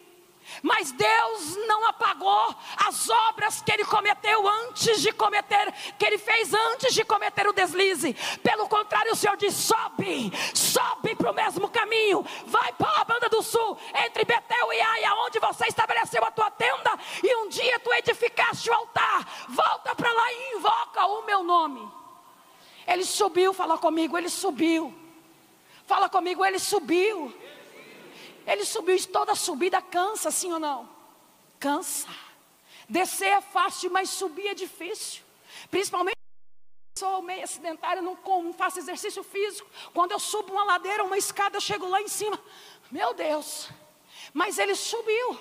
Mas 0.61 0.91
Deus 0.91 1.55
não 1.67 1.85
apagou 1.85 2.55
as 2.87 3.09
obras 3.09 3.61
que 3.61 3.71
ele 3.71 3.85
cometeu 3.85 4.47
antes 4.47 5.01
de 5.01 5.11
cometer, 5.11 5.71
que 5.97 6.05
ele 6.05 6.17
fez 6.17 6.53
antes 6.53 6.93
de 6.93 7.03
cometer 7.03 7.47
o 7.47 7.53
deslize. 7.53 8.13
Pelo 8.43 8.67
contrário, 8.67 9.13
o 9.13 9.15
Senhor 9.15 9.37
diz: 9.37 9.53
sobe, 9.53 10.31
sobe 10.53 11.15
para 11.15 11.31
o 11.31 11.35
mesmo 11.35 11.69
caminho, 11.69 12.25
vai 12.45 12.71
para 12.73 13.01
a 13.01 13.05
banda 13.05 13.29
do 13.29 13.41
sul, 13.41 13.77
entre 14.05 14.25
Betel 14.25 14.73
e 14.73 14.81
Ai, 14.81 15.03
onde 15.25 15.39
você 15.39 15.67
estabeleceu 15.67 16.23
a 16.23 16.31
tua 16.31 16.51
tenda, 16.51 16.97
e 17.23 17.35
um 17.37 17.49
dia 17.49 17.79
tu 17.79 17.93
edificaste 17.93 18.69
o 18.69 18.73
altar. 18.73 19.27
Volta 19.49 19.95
para 19.95 20.11
lá 20.11 20.33
e 20.33 20.55
invoca 20.57 21.05
o 21.05 21.25
meu 21.25 21.43
nome. 21.43 21.91
Ele 22.85 23.05
subiu, 23.05 23.53
fala 23.53 23.77
comigo, 23.77 24.17
ele 24.17 24.29
subiu. 24.29 24.93
Fala 25.85 26.09
comigo, 26.09 26.45
ele 26.45 26.59
subiu. 26.59 27.33
Ele 28.45 28.65
subiu, 28.65 28.97
toda 29.07 29.35
subida 29.35 29.81
cansa, 29.81 30.31
sim 30.31 30.51
ou 30.51 30.59
não? 30.59 30.89
Cansa. 31.59 32.07
Descer 32.89 33.27
é 33.27 33.41
fácil, 33.41 33.89
mas 33.91 34.09
subir 34.09 34.47
é 34.47 34.53
difícil. 34.53 35.23
Principalmente 35.71 36.17
sou 36.97 37.21
meio 37.21 37.43
acidentária, 37.43 38.01
não, 38.01 38.17
não 38.25 38.53
faço 38.53 38.79
exercício 38.79 39.23
físico. 39.23 39.69
Quando 39.93 40.11
eu 40.11 40.19
subo 40.19 40.53
uma 40.53 40.63
ladeira, 40.63 41.03
uma 41.03 41.17
escada, 41.17 41.57
eu 41.57 41.61
chego 41.61 41.87
lá 41.87 42.01
em 42.01 42.07
cima. 42.07 42.39
Meu 42.91 43.13
Deus. 43.13 43.69
Mas 44.33 44.57
ele 44.57 44.75
subiu. 44.75 45.39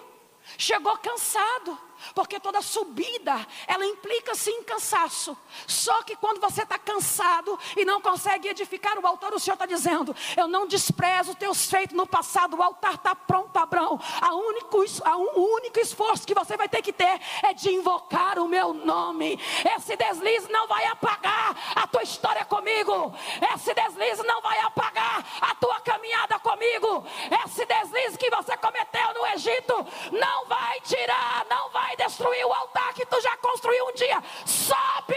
Chegou 0.59 0.97
cansado, 0.99 1.79
porque 2.15 2.41
toda 2.41 2.61
subida, 2.63 3.47
ela 3.67 3.85
implica 3.87 4.35
sim 4.35 4.63
cansaço. 4.63 5.37
Só 5.67 6.03
que 6.03 6.17
quando 6.17 6.41
você 6.41 6.63
está 6.63 6.79
cansado 6.79 7.59
e 7.77 7.85
não 7.85 8.01
consegue 8.01 8.49
edificar 8.49 8.99
o 8.99 9.07
altar, 9.07 9.33
o 9.33 9.39
Senhor 9.39 9.55
está 9.55 9.67
dizendo: 9.67 10.15
Eu 10.37 10.49
não 10.49 10.67
desprezo 10.67 11.35
teus 11.35 11.67
feitos 11.67 11.97
no 11.97 12.07
passado, 12.07 12.57
o 12.57 12.63
altar 12.63 12.95
está 12.95 13.15
pronto, 13.15 13.57
Abraão. 13.57 14.01
A 14.21 14.35
único, 14.35 14.85
a 15.05 15.17
un, 15.17 15.29
o 15.35 15.55
único 15.57 15.81
esforço 15.81 16.27
que 16.27 16.35
você 16.35 16.57
vai 16.57 16.69
ter 16.69 16.83
que 16.83 16.93
ter 16.93 17.21
é 17.43 17.53
de 17.55 17.71
invocar 17.71 18.39
o 18.39 18.49
meu 18.49 18.73
nome. 18.73 19.39
Esse 19.77 19.97
deslize 19.97 20.51
não 20.51 20.67
vai 20.67 20.85
apagar 20.87 21.57
a 21.75 21.87
tua 21.87 22.03
história 22.03 22.45
comigo. 22.45 23.15
Esse 23.55 23.75
deslize 23.75 24.23
não 24.25 24.41
vai 24.41 24.59
apagar 24.61 25.25
a 25.41 25.55
tua 25.55 25.81
caminhada 25.81 26.39
comigo. 26.39 27.05
Esse 27.45 27.65
deslize 27.65 28.19
que 28.19 28.31
você 28.31 28.57
cometeu 28.57 29.15
no 29.15 29.27
Egito 29.29 29.75
não 30.13 30.47
vai 30.47 30.81
tirar, 30.81 31.47
não 31.49 31.71
vai 31.71 31.92
destruir 31.97 32.45
o 32.45 32.53
altar 32.53 32.95
que 32.95 33.07
tu 33.07 33.21
já 33.21 33.37
construiu 33.37 33.87
um 33.89 33.93
dia. 33.93 34.23
Sobe 34.47 35.15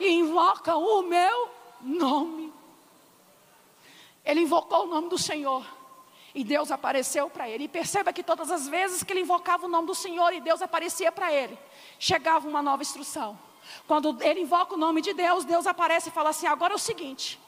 e 0.00 0.08
invoca 0.08 0.74
o 0.76 1.02
meu 1.02 1.50
nome. 1.80 2.52
Ele 4.24 4.40
invocou 4.40 4.84
o 4.84 4.86
nome 4.86 5.08
do 5.08 5.18
Senhor. 5.18 5.64
E 6.34 6.44
Deus 6.44 6.70
apareceu 6.70 7.28
para 7.28 7.48
ele. 7.48 7.64
E 7.64 7.68
perceba 7.68 8.12
que 8.12 8.22
todas 8.22 8.50
as 8.50 8.68
vezes 8.68 9.02
que 9.02 9.12
ele 9.12 9.20
invocava 9.20 9.66
o 9.66 9.68
nome 9.68 9.86
do 9.86 9.94
Senhor 9.94 10.32
e 10.32 10.40
Deus 10.40 10.62
aparecia 10.62 11.10
para 11.10 11.32
ele, 11.32 11.58
chegava 11.98 12.48
uma 12.48 12.62
nova 12.62 12.82
instrução. 12.82 13.38
Quando 13.86 14.16
ele 14.22 14.40
invoca 14.40 14.74
o 14.74 14.78
nome 14.78 15.02
de 15.02 15.12
Deus, 15.12 15.44
Deus 15.44 15.66
aparece 15.66 16.08
e 16.08 16.12
fala 16.12 16.30
assim: 16.30 16.46
agora 16.46 16.72
é 16.72 16.76
o 16.76 16.78
seguinte, 16.78 17.38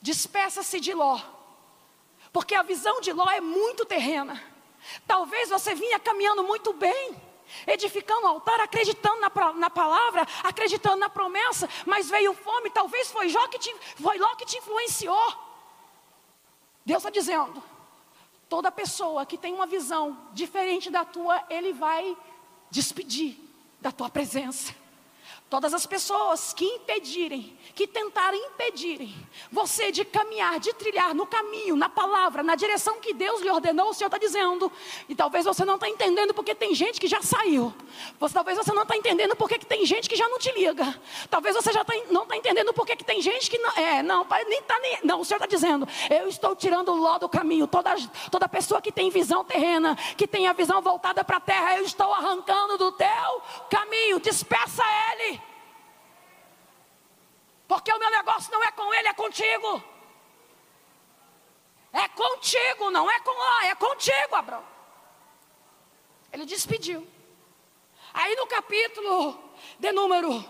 despeça-se 0.00 0.80
de 0.80 0.94
Ló, 0.94 1.20
porque 2.32 2.54
a 2.54 2.62
visão 2.62 3.00
de 3.00 3.12
Ló 3.12 3.28
é 3.30 3.40
muito 3.40 3.84
terrena. 3.84 4.42
Talvez 5.06 5.48
você 5.48 5.74
vinha 5.74 5.98
caminhando 5.98 6.42
muito 6.42 6.72
bem, 6.72 7.20
edificando 7.66 8.22
o 8.22 8.28
altar, 8.28 8.60
acreditando 8.60 9.20
na, 9.20 9.52
na, 9.54 9.70
palavra, 9.70 10.26
acreditando 10.42 10.96
na 10.96 11.08
promessa, 11.08 11.68
mas 11.86 12.08
veio 12.08 12.32
fome, 12.34 12.70
talvez 12.70 13.10
foi, 13.10 13.28
Jó 13.28 13.48
que 13.48 13.58
te, 13.58 13.74
foi 13.96 14.18
Ló 14.18 14.34
que 14.36 14.46
te 14.46 14.58
influenciou. 14.58 15.34
Deus 16.84 16.98
está 16.98 17.10
dizendo: 17.10 17.62
toda 18.48 18.72
pessoa 18.72 19.26
que 19.26 19.38
tem 19.38 19.54
uma 19.54 19.66
visão 19.66 20.28
diferente 20.32 20.90
da 20.90 21.04
tua, 21.04 21.44
Ele 21.48 21.72
vai 21.72 22.16
despedir 22.70 23.36
da 23.80 23.92
tua 23.92 24.08
presença. 24.08 24.79
Todas 25.50 25.74
as 25.74 25.84
pessoas 25.84 26.52
que 26.52 26.64
impedirem, 26.64 27.58
que 27.74 27.84
tentarem 27.84 28.40
impedirem 28.46 29.12
você 29.50 29.90
de 29.90 30.04
caminhar, 30.04 30.60
de 30.60 30.72
trilhar 30.74 31.12
no 31.12 31.26
caminho, 31.26 31.74
na 31.74 31.88
palavra, 31.88 32.40
na 32.40 32.54
direção 32.54 33.00
que 33.00 33.12
Deus 33.12 33.40
lhe 33.40 33.50
ordenou, 33.50 33.88
o 33.88 33.92
Senhor 33.92 34.06
está 34.06 34.16
dizendo. 34.16 34.70
E 35.08 35.14
talvez 35.14 35.44
você 35.44 35.64
não 35.64 35.74
está 35.74 35.88
entendendo 35.88 36.32
porque 36.32 36.54
tem 36.54 36.72
gente 36.72 37.00
que 37.00 37.08
já 37.08 37.20
saiu. 37.20 37.74
Você, 38.20 38.32
talvez 38.32 38.56
você 38.58 38.72
não 38.72 38.84
está 38.84 38.96
entendendo 38.96 39.34
porque 39.34 39.58
que 39.58 39.66
tem 39.66 39.84
gente 39.84 40.08
que 40.08 40.14
já 40.14 40.28
não 40.28 40.38
te 40.38 40.52
liga. 40.52 40.96
Talvez 41.28 41.56
você 41.56 41.72
já 41.72 41.84
tá, 41.84 41.94
não 42.12 42.22
está 42.22 42.36
entendendo 42.36 42.72
porque 42.72 42.94
que 42.94 43.02
tem 43.02 43.20
gente 43.20 43.50
que 43.50 43.58
não. 43.58 43.72
É, 43.72 44.04
não, 44.04 44.24
nem 44.48 44.62
tá 44.62 44.78
nem. 44.78 44.98
Não, 45.02 45.20
o 45.20 45.24
Senhor 45.24 45.38
está 45.38 45.48
dizendo, 45.48 45.88
eu 46.08 46.28
estou 46.28 46.54
tirando 46.54 46.92
o 46.92 46.96
ló 46.96 47.18
do 47.18 47.28
caminho. 47.28 47.66
Toda, 47.66 47.92
toda 48.30 48.48
pessoa 48.48 48.80
que 48.80 48.92
tem 48.92 49.10
visão 49.10 49.44
terrena, 49.44 49.96
que 50.16 50.28
tem 50.28 50.46
a 50.46 50.52
visão 50.52 50.80
voltada 50.80 51.24
para 51.24 51.38
a 51.38 51.40
terra, 51.40 51.78
eu 51.78 51.84
estou 51.84 52.12
arrancando 52.12 52.78
do 52.78 52.92
teu 52.92 53.42
caminho. 53.68 54.20
Despeça 54.20 54.84
ele. 55.12 55.39
Porque 57.70 57.92
o 57.92 57.98
meu 58.00 58.10
negócio 58.10 58.50
não 58.50 58.64
é 58.64 58.72
com 58.72 58.92
ele, 58.92 59.06
é 59.06 59.14
contigo. 59.14 59.80
É 61.92 62.08
contigo, 62.08 62.90
não 62.90 63.08
é 63.08 63.20
com 63.20 63.30
lá, 63.30 63.66
é 63.66 63.74
contigo, 63.76 64.34
Abraão. 64.34 64.66
Ele 66.32 66.44
despediu. 66.44 67.06
Aí 68.12 68.34
no 68.34 68.48
capítulo 68.48 69.38
de 69.78 69.92
número 69.92 70.44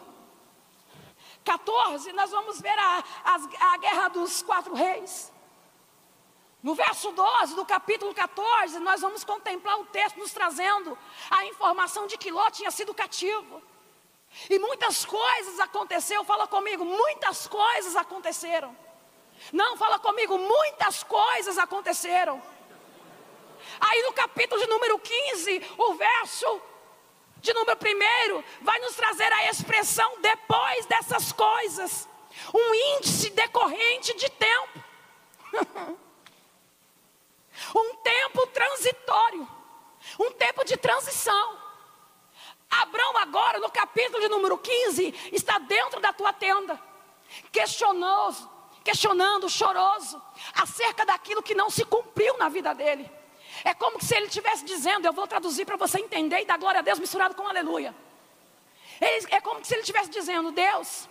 14, 1.44 2.10
nós 2.14 2.30
vamos 2.30 2.58
ver 2.58 2.78
a, 2.78 3.04
a, 3.22 3.74
a 3.74 3.76
guerra 3.76 4.08
dos 4.08 4.40
quatro 4.40 4.72
reis. 4.72 5.30
No 6.62 6.74
verso 6.74 7.12
12 7.12 7.54
do 7.54 7.66
capítulo 7.66 8.14
14, 8.14 8.78
nós 8.78 9.02
vamos 9.02 9.24
contemplar 9.24 9.78
o 9.78 9.84
texto 9.84 10.18
nos 10.18 10.32
trazendo 10.32 10.96
a 11.30 11.44
informação 11.44 12.06
de 12.06 12.16
que 12.16 12.30
Ló 12.30 12.50
tinha 12.50 12.70
sido 12.70 12.94
cativo. 12.94 13.62
E 14.48 14.58
muitas 14.58 15.04
coisas 15.04 15.58
aconteceram, 15.58 16.24
fala 16.24 16.46
comigo, 16.46 16.84
muitas 16.84 17.46
coisas 17.46 17.96
aconteceram. 17.96 18.76
Não, 19.52 19.76
fala 19.76 19.98
comigo, 19.98 20.38
muitas 20.38 21.02
coisas 21.02 21.58
aconteceram. 21.58 22.40
Aí 23.80 24.02
no 24.02 24.12
capítulo 24.12 24.60
de 24.60 24.66
número 24.68 24.98
15, 24.98 25.74
o 25.78 25.94
verso 25.94 26.62
de 27.38 27.52
número 27.52 27.78
1 27.78 28.44
vai 28.62 28.78
nos 28.80 28.94
trazer 28.94 29.32
a 29.32 29.50
expressão 29.50 30.20
depois 30.20 30.86
dessas 30.86 31.32
coisas, 31.32 32.08
um 32.54 32.74
índice 32.96 33.30
decorrente 33.30 34.14
de 34.14 34.28
tempo. 34.30 34.84
um 37.74 37.94
tempo 37.96 38.46
transitório, 38.48 39.48
um 40.18 40.30
tempo 40.32 40.64
de 40.64 40.76
transição. 40.76 41.59
Abraão, 42.70 43.18
agora, 43.18 43.58
no 43.58 43.70
capítulo 43.70 44.20
de 44.20 44.28
número 44.28 44.56
15, 44.56 45.30
está 45.32 45.58
dentro 45.58 46.00
da 46.00 46.12
tua 46.12 46.32
tenda, 46.32 46.80
questionoso, 47.50 48.48
questionando, 48.84 49.48
choroso, 49.48 50.22
acerca 50.54 51.04
daquilo 51.04 51.42
que 51.42 51.54
não 51.54 51.68
se 51.68 51.84
cumpriu 51.84 52.38
na 52.38 52.48
vida 52.48 52.72
dele. 52.74 53.10
É 53.64 53.74
como 53.74 54.02
se 54.02 54.14
ele 54.14 54.26
estivesse 54.26 54.64
dizendo, 54.64 55.06
eu 55.06 55.12
vou 55.12 55.26
traduzir 55.26 55.64
para 55.64 55.76
você 55.76 55.98
entender 55.98 56.40
e 56.40 56.44
dar 56.44 56.58
glória 56.58 56.78
a 56.78 56.82
Deus 56.82 56.98
misturado 56.98 57.34
com 57.34 57.46
aleluia. 57.46 57.94
Ele, 59.00 59.26
é 59.30 59.40
como 59.40 59.64
se 59.64 59.74
ele 59.74 59.80
estivesse 59.80 60.10
dizendo: 60.10 60.52
Deus, 60.52 61.08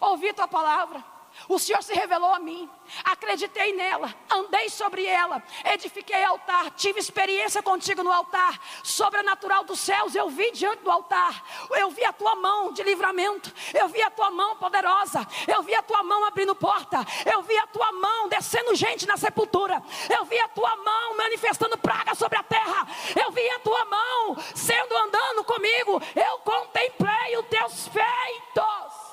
ouvi 0.00 0.32
tua 0.32 0.48
palavra, 0.48 1.04
o 1.48 1.58
Senhor 1.58 1.82
se 1.82 1.94
revelou 1.94 2.32
a 2.32 2.38
mim, 2.38 2.68
acreditei 3.04 3.72
nela, 3.72 4.14
andei 4.30 4.68
sobre 4.68 5.04
ela, 5.04 5.42
edifiquei 5.64 6.22
altar, 6.24 6.70
tive 6.72 7.00
experiência 7.00 7.62
contigo 7.62 8.02
no 8.02 8.12
altar, 8.12 8.60
sobrenatural 8.82 9.64
dos 9.64 9.80
céus, 9.80 10.14
eu 10.14 10.28
vi 10.28 10.50
diante 10.52 10.82
do 10.82 10.90
altar, 10.90 11.44
eu 11.70 11.90
vi 11.90 12.04
a 12.04 12.12
tua 12.12 12.34
mão 12.36 12.72
de 12.72 12.82
livramento, 12.82 13.52
eu 13.74 13.88
vi 13.88 14.02
a 14.02 14.10
tua 14.10 14.30
mão 14.30 14.56
poderosa, 14.56 15.26
eu 15.46 15.62
vi 15.62 15.74
a 15.74 15.82
tua 15.82 16.02
mão 16.02 16.24
abrindo 16.24 16.54
porta, 16.54 16.98
eu 17.30 17.42
vi 17.42 17.56
a 17.58 17.66
tua 17.66 17.92
mão 17.92 18.28
descendo 18.28 18.74
gente 18.74 19.06
na 19.06 19.16
sepultura, 19.16 19.82
eu 20.10 20.24
vi 20.24 20.38
a 20.38 20.48
tua 20.48 20.76
mão 20.76 21.16
manifestando 21.16 21.78
praga 21.78 22.14
sobre 22.14 22.38
a 22.38 22.42
terra, 22.42 22.86
eu 23.20 23.30
vi 23.32 23.48
a 23.50 23.58
tua 23.60 23.84
mão 23.84 24.36
sendo 24.54 24.96
andando 24.96 25.44
comigo, 25.44 26.00
eu 26.14 26.38
contemplei 26.38 27.36
os 27.38 27.46
teus 27.46 27.88
feitos. 27.88 29.11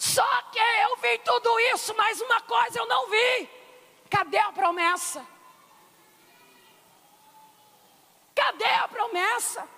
Só 0.00 0.42
que 0.50 0.58
eu 0.58 0.96
vi 0.96 1.18
tudo 1.18 1.60
isso, 1.74 1.94
mas 1.94 2.18
uma 2.22 2.40
coisa 2.40 2.78
eu 2.78 2.86
não 2.86 3.10
vi. 3.10 3.50
Cadê 4.08 4.38
a 4.38 4.50
promessa? 4.50 5.22
Cadê 8.34 8.64
a 8.64 8.88
promessa? 8.88 9.68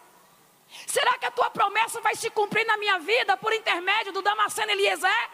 Será 0.86 1.18
que 1.18 1.26
a 1.26 1.30
tua 1.32 1.50
promessa 1.50 2.00
vai 2.00 2.14
se 2.14 2.30
cumprir 2.30 2.64
na 2.64 2.76
minha 2.76 3.00
vida 3.00 3.36
por 3.36 3.52
intermédio 3.52 4.12
do 4.12 4.22
Damasceno 4.22 4.70
Eliezer? 4.70 5.30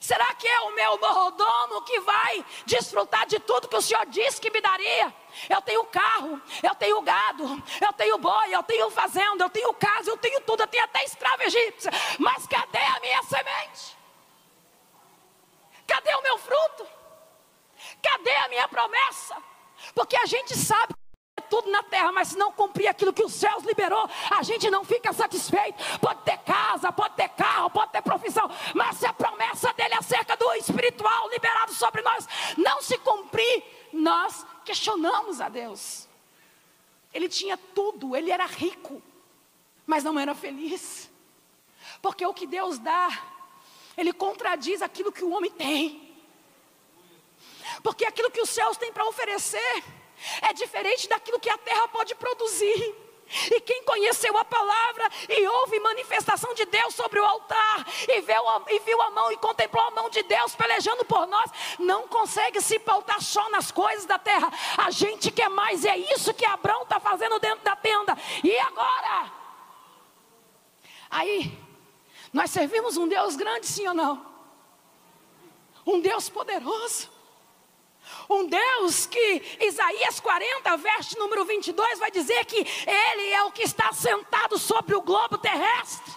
Será 0.00 0.34
que 0.34 0.46
é 0.46 0.60
o 0.60 0.74
meu 0.74 0.98
mordomo 0.98 1.82
que 1.82 2.00
vai 2.00 2.44
desfrutar 2.66 3.26
de 3.26 3.38
tudo 3.40 3.68
que 3.68 3.76
o 3.76 3.82
Senhor 3.82 4.04
disse 4.06 4.40
que 4.40 4.50
me 4.50 4.60
daria? 4.60 5.14
Eu 5.48 5.62
tenho 5.62 5.84
carro, 5.84 6.40
eu 6.62 6.74
tenho 6.74 7.00
gado, 7.02 7.62
eu 7.80 7.92
tenho 7.92 8.18
boi, 8.18 8.54
eu 8.54 8.62
tenho 8.62 8.90
fazenda, 8.90 9.44
eu 9.44 9.50
tenho 9.50 9.72
casa, 9.74 10.10
eu 10.10 10.16
tenho 10.16 10.40
tudo, 10.42 10.62
eu 10.62 10.66
tenho 10.66 10.84
até 10.84 11.04
escravo 11.04 11.42
egípcia. 11.42 11.90
Mas 12.18 12.46
cadê 12.46 12.78
a 12.78 13.00
minha 13.00 13.22
semente? 13.22 13.96
Cadê 15.86 16.14
o 16.14 16.22
meu 16.22 16.38
fruto? 16.38 16.86
Cadê 18.02 18.36
a 18.36 18.48
minha 18.48 18.68
promessa? 18.68 19.36
Porque 19.94 20.16
a 20.16 20.26
gente 20.26 20.54
sabe 20.56 20.94
tudo 21.54 21.70
na 21.70 21.84
terra, 21.84 22.10
mas 22.10 22.28
se 22.28 22.36
não 22.36 22.50
cumprir 22.50 22.88
aquilo 22.88 23.12
que 23.12 23.22
os 23.22 23.32
céus 23.32 23.62
liberou, 23.62 24.10
a 24.36 24.42
gente 24.42 24.68
não 24.70 24.84
fica 24.84 25.12
satisfeito. 25.12 25.78
Pode 26.00 26.22
ter 26.22 26.36
casa, 26.38 26.90
pode 26.90 27.14
ter 27.14 27.28
carro, 27.28 27.70
pode 27.70 27.92
ter 27.92 28.02
profissão, 28.02 28.50
mas 28.74 28.96
se 28.96 29.06
a 29.06 29.12
promessa 29.12 29.72
dele 29.74 29.94
acerca 29.94 30.36
do 30.36 30.52
espiritual 30.54 31.30
liberado 31.30 31.72
sobre 31.72 32.02
nós 32.02 32.26
não 32.56 32.82
se 32.82 32.98
cumprir, 32.98 33.62
nós 33.92 34.44
questionamos 34.64 35.40
a 35.40 35.48
Deus. 35.48 36.08
Ele 37.12 37.28
tinha 37.28 37.56
tudo, 37.56 38.16
ele 38.16 38.32
era 38.32 38.46
rico, 38.46 39.00
mas 39.86 40.02
não 40.02 40.18
era 40.18 40.34
feliz. 40.34 41.08
Porque 42.02 42.26
o 42.26 42.34
que 42.34 42.48
Deus 42.48 42.80
dá, 42.80 43.10
ele 43.96 44.12
contradiz 44.12 44.82
aquilo 44.82 45.12
que 45.12 45.22
o 45.22 45.30
homem 45.30 45.52
tem. 45.52 46.16
Porque 47.80 48.04
aquilo 48.04 48.32
que 48.32 48.40
os 48.40 48.50
céus 48.50 48.76
têm 48.76 48.92
para 48.92 49.06
oferecer 49.06 49.84
é 50.42 50.52
diferente 50.52 51.08
daquilo 51.08 51.40
que 51.40 51.50
a 51.50 51.58
terra 51.58 51.88
pode 51.88 52.14
produzir. 52.14 53.04
E 53.50 53.60
quem 53.60 53.82
conheceu 53.84 54.36
a 54.36 54.44
palavra 54.44 55.08
e 55.28 55.46
ouve 55.46 55.80
manifestação 55.80 56.52
de 56.54 56.64
Deus 56.66 56.94
sobre 56.94 57.18
o 57.18 57.24
altar, 57.24 57.86
e 58.06 58.20
viu, 58.20 58.48
a, 58.48 58.62
e 58.68 58.78
viu 58.80 59.00
a 59.00 59.10
mão 59.10 59.32
e 59.32 59.36
contemplou 59.38 59.82
a 59.82 59.90
mão 59.90 60.10
de 60.10 60.22
Deus 60.22 60.54
pelejando 60.54 61.04
por 61.04 61.26
nós, 61.26 61.50
não 61.78 62.06
consegue 62.06 62.60
se 62.60 62.78
pautar 62.78 63.20
só 63.22 63.48
nas 63.50 63.70
coisas 63.70 64.04
da 64.04 64.18
terra. 64.18 64.52
A 64.76 64.90
gente 64.90 65.30
quer 65.30 65.48
mais, 65.48 65.84
e 65.84 65.88
é 65.88 65.96
isso 65.96 66.34
que 66.34 66.44
Abraão 66.44 66.82
está 66.82 67.00
fazendo 67.00 67.38
dentro 67.38 67.64
da 67.64 67.74
tenda. 67.74 68.16
E 68.42 68.58
agora? 68.58 69.32
Aí, 71.10 71.58
nós 72.32 72.50
servimos 72.50 72.96
um 72.96 73.08
Deus 73.08 73.36
grande, 73.36 73.66
sim 73.66 73.86
ou 73.88 73.94
não? 73.94 74.26
Um 75.86 76.00
Deus 76.00 76.28
poderoso. 76.28 77.13
Um 78.28 78.46
Deus 78.46 79.06
que 79.06 79.58
Isaías 79.60 80.20
40, 80.20 80.76
verso 80.76 81.18
número 81.18 81.44
22, 81.44 81.98
vai 81.98 82.10
dizer 82.10 82.44
que 82.44 82.66
Ele 82.86 83.32
é 83.32 83.42
o 83.44 83.52
que 83.52 83.62
está 83.62 83.92
sentado 83.92 84.58
sobre 84.58 84.94
o 84.94 85.02
globo 85.02 85.38
terrestre. 85.38 86.14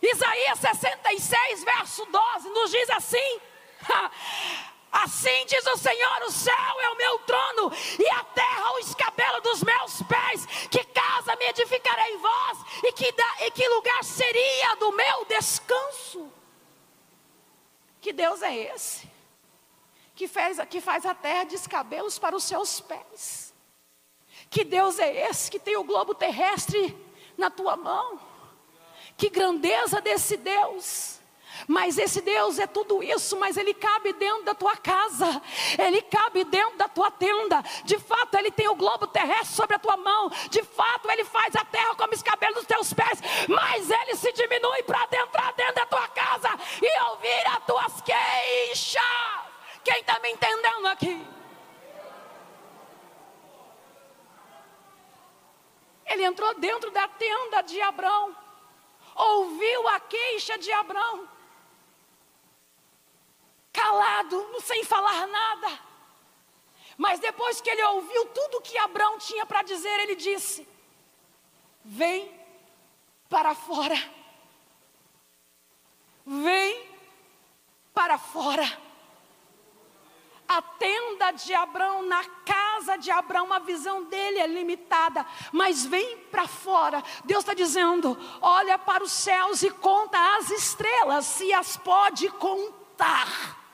Isaías 0.00 0.58
66, 0.60 1.64
verso 1.64 2.04
12, 2.06 2.48
nos 2.50 2.70
diz 2.70 2.90
assim: 2.90 3.40
Assim 4.92 5.44
diz 5.46 5.66
o 5.66 5.76
Senhor: 5.76 6.22
o 6.22 6.30
céu 6.30 6.80
é 6.80 6.90
o 6.90 6.96
meu 6.96 7.18
trono, 7.20 7.72
e 7.98 8.08
a 8.08 8.24
terra 8.24 8.72
o 8.72 8.78
escabelo 8.78 9.40
dos 9.40 9.62
meus 9.62 10.02
pés. 10.02 10.46
Que 10.70 10.84
casa 10.84 11.36
me 11.36 11.46
edificarei 11.46 12.16
vós, 12.16 12.58
e 12.84 12.92
que, 12.92 13.12
da, 13.12 13.46
e 13.46 13.50
que 13.50 13.68
lugar 13.68 14.02
seria 14.04 14.76
do 14.76 14.92
meu 14.92 15.24
descanso? 15.26 16.32
Que 18.00 18.12
Deus 18.12 18.40
é 18.42 18.54
esse? 18.74 19.17
Que, 20.18 20.26
fez, 20.26 20.58
que 20.68 20.80
faz 20.80 21.06
a 21.06 21.14
terra 21.14 21.44
descabelos 21.44 22.18
para 22.18 22.34
os 22.34 22.42
seus 22.42 22.80
pés. 22.80 23.54
Que 24.50 24.64
Deus 24.64 24.98
é 24.98 25.28
esse 25.30 25.48
que 25.48 25.60
tem 25.60 25.76
o 25.76 25.84
globo 25.84 26.12
terrestre 26.12 26.96
na 27.36 27.48
tua 27.48 27.76
mão? 27.76 28.18
Que 29.16 29.30
grandeza 29.30 30.00
desse 30.00 30.36
Deus! 30.36 31.20
Mas 31.68 31.98
esse 31.98 32.20
Deus 32.20 32.58
é 32.58 32.66
tudo 32.66 33.00
isso, 33.00 33.36
mas 33.36 33.56
ele 33.56 33.72
cabe 33.74 34.12
dentro 34.12 34.44
da 34.44 34.54
tua 34.54 34.76
casa, 34.76 35.40
ele 35.78 36.02
cabe 36.02 36.44
dentro 36.44 36.76
da 36.76 36.88
tua 36.88 37.10
tenda. 37.10 37.62
De 37.84 37.98
fato, 37.98 38.36
ele 38.36 38.50
tem 38.50 38.68
o 38.68 38.76
globo 38.76 39.06
terrestre 39.06 39.54
sobre 39.54 39.76
a 39.76 39.78
tua 39.78 39.96
mão. 39.96 40.30
De 40.50 40.62
fato, 40.62 41.10
ele 41.10 41.24
faz 41.24 41.54
a 41.54 41.64
terra 41.64 41.94
como 41.94 42.12
os 42.12 42.22
cabelos 42.22 42.58
dos 42.58 42.66
teus 42.66 42.92
pés, 42.92 43.20
mas 43.48 43.88
ele 43.90 44.16
se 44.16 44.32
diminui 44.32 44.82
para 44.82 45.02
adentrar 45.02 45.54
dentro 45.54 45.74
da 45.74 45.86
tua 45.86 46.08
casa 46.08 46.48
e 46.82 47.02
ouvir 47.10 47.46
as 47.46 47.64
tuas 47.64 48.00
queixas. 48.02 49.47
Quem 49.84 50.00
está 50.00 50.18
me 50.20 50.30
entendendo 50.30 50.86
aqui? 50.86 51.26
Ele 56.06 56.24
entrou 56.24 56.54
dentro 56.54 56.90
da 56.90 57.06
tenda 57.06 57.62
de 57.62 57.80
Abrão, 57.80 58.36
ouviu 59.14 59.88
a 59.88 60.00
queixa 60.00 60.56
de 60.58 60.72
Abrão, 60.72 61.28
calado, 63.72 64.60
sem 64.62 64.82
falar 64.84 65.26
nada. 65.26 65.80
Mas 66.96 67.20
depois 67.20 67.60
que 67.60 67.70
ele 67.70 67.82
ouviu 67.84 68.26
tudo 68.26 68.62
que 68.62 68.76
Abrão 68.78 69.18
tinha 69.18 69.46
para 69.46 69.62
dizer, 69.62 70.00
ele 70.00 70.16
disse: 70.16 70.66
Vem 71.84 72.34
para 73.28 73.54
fora. 73.54 73.96
Vem 76.26 76.88
para 77.94 78.18
fora 78.18 78.87
a 80.48 80.62
tenda 80.62 81.30
de 81.32 81.52
Abraão, 81.54 82.02
na 82.02 82.24
casa 82.44 82.96
de 82.96 83.10
Abraão, 83.10 83.52
a 83.52 83.58
visão 83.58 84.04
dele 84.04 84.38
é 84.38 84.46
limitada, 84.46 85.26
mas 85.52 85.84
vem 85.84 86.16
para 86.30 86.48
fora. 86.48 87.04
Deus 87.24 87.40
está 87.40 87.52
dizendo: 87.52 88.16
olha 88.40 88.78
para 88.78 89.04
os 89.04 89.12
céus 89.12 89.62
e 89.62 89.70
conta 89.70 90.36
as 90.38 90.50
estrelas, 90.50 91.26
se 91.26 91.52
as 91.52 91.76
pode 91.76 92.28
contar. 92.30 93.67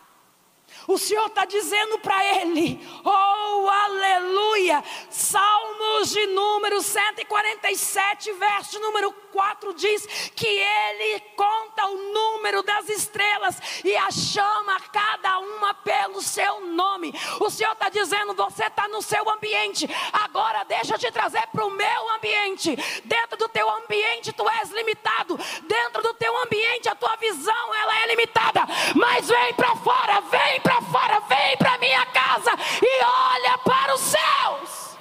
O 0.86 0.98
Senhor 0.98 1.26
está 1.26 1.44
dizendo 1.44 1.98
para 1.98 2.24
ele, 2.36 2.80
oh 3.04 3.68
aleluia, 3.68 4.82
Salmos 5.10 6.10
de 6.10 6.26
número 6.26 6.80
147, 6.82 8.32
verso 8.32 8.78
número 8.80 9.12
4 9.32 9.74
diz 9.74 10.06
que 10.34 10.46
ele 10.46 11.20
conta 11.36 11.86
o 11.86 12.12
número 12.12 12.62
das 12.62 12.88
estrelas 12.88 13.60
e 13.84 13.96
a 13.96 14.10
chama 14.10 14.78
cada 14.92 15.38
uma 15.38 15.74
pelo 15.74 16.20
seu 16.20 16.60
nome. 16.66 17.12
O 17.40 17.50
Senhor 17.50 17.72
está 17.72 17.88
dizendo, 17.88 18.34
você 18.34 18.64
está 18.64 18.86
no 18.88 19.02
seu 19.02 19.28
ambiente, 19.28 19.88
agora 20.12 20.64
deixa 20.64 20.94
eu 20.94 20.98
te 20.98 21.10
trazer 21.10 21.46
para 21.48 21.64
o 21.64 21.70
meu 21.70 22.10
ambiente. 22.14 22.76
Dentro 23.04 23.36
do 23.36 23.48
teu 23.48 23.68
ambiente 23.68 24.32
tu 24.32 24.48
és 24.48 24.70
limitado, 24.70 25.38
dentro 25.62 26.02
do 26.02 26.14
teu 26.14 26.36
ambiente 26.42 26.88
a 26.88 26.94
tua 26.94 27.16
visão 27.16 27.74
ela 27.74 28.02
é 28.02 28.06
limitada, 28.08 28.62
mas 28.94 29.28
vem 29.28 29.54
para 29.54 29.74
fora, 29.76 30.20
vem 30.22 30.60
para 30.60 30.73
para 30.74 30.82
fora, 30.82 31.20
vem 31.20 31.56
para 31.56 31.78
minha 31.78 32.04
casa 32.06 32.50
e 32.82 33.04
olha 33.04 33.58
para 33.58 33.94
os 33.94 34.00
céus. 34.00 34.98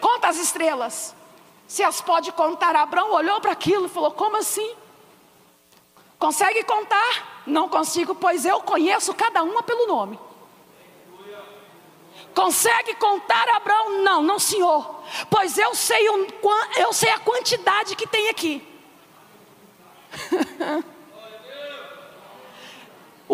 Conta 0.00 0.28
as 0.28 0.36
estrelas. 0.36 1.14
Se 1.66 1.82
as 1.82 2.00
pode 2.00 2.30
contar, 2.32 2.76
Abraão 2.76 3.12
olhou 3.12 3.40
para 3.40 3.52
aquilo 3.52 3.86
e 3.86 3.88
falou: 3.88 4.12
Como 4.12 4.36
assim? 4.36 4.76
Consegue 6.18 6.62
contar? 6.64 7.42
Não 7.46 7.68
consigo, 7.68 8.14
pois 8.14 8.44
eu 8.44 8.60
conheço 8.60 9.14
cada 9.14 9.42
uma 9.42 9.62
pelo 9.62 9.86
nome. 9.86 10.18
Consegue 12.34 12.94
contar, 12.96 13.48
Abraão? 13.48 14.02
Não, 14.02 14.22
não, 14.22 14.38
senhor. 14.38 15.02
Pois 15.30 15.56
eu 15.56 15.74
sei, 15.74 16.10
um, 16.10 16.26
eu 16.76 16.92
sei 16.92 17.10
a 17.10 17.18
quantidade 17.18 17.96
que 17.96 18.06
tem 18.06 18.28
aqui. 18.28 18.62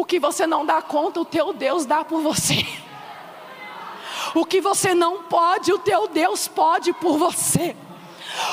O 0.03 0.05
que 0.05 0.19
você 0.19 0.49
não 0.49 0.67
dá 0.67 0.83
conta, 0.83 1.21
o 1.21 1.25
teu 1.25 1.53
Deus 1.53 1.87
dá 1.87 2.05
por 2.05 2.21
você. 2.21 2.67
O 4.35 4.45
que 4.45 4.61
você 4.61 4.95
não 4.95 5.23
pode, 5.25 5.73
o 5.73 5.79
teu 5.79 6.09
Deus 6.09 6.49
pode 6.49 6.93
por 6.95 7.19
você. 7.19 7.77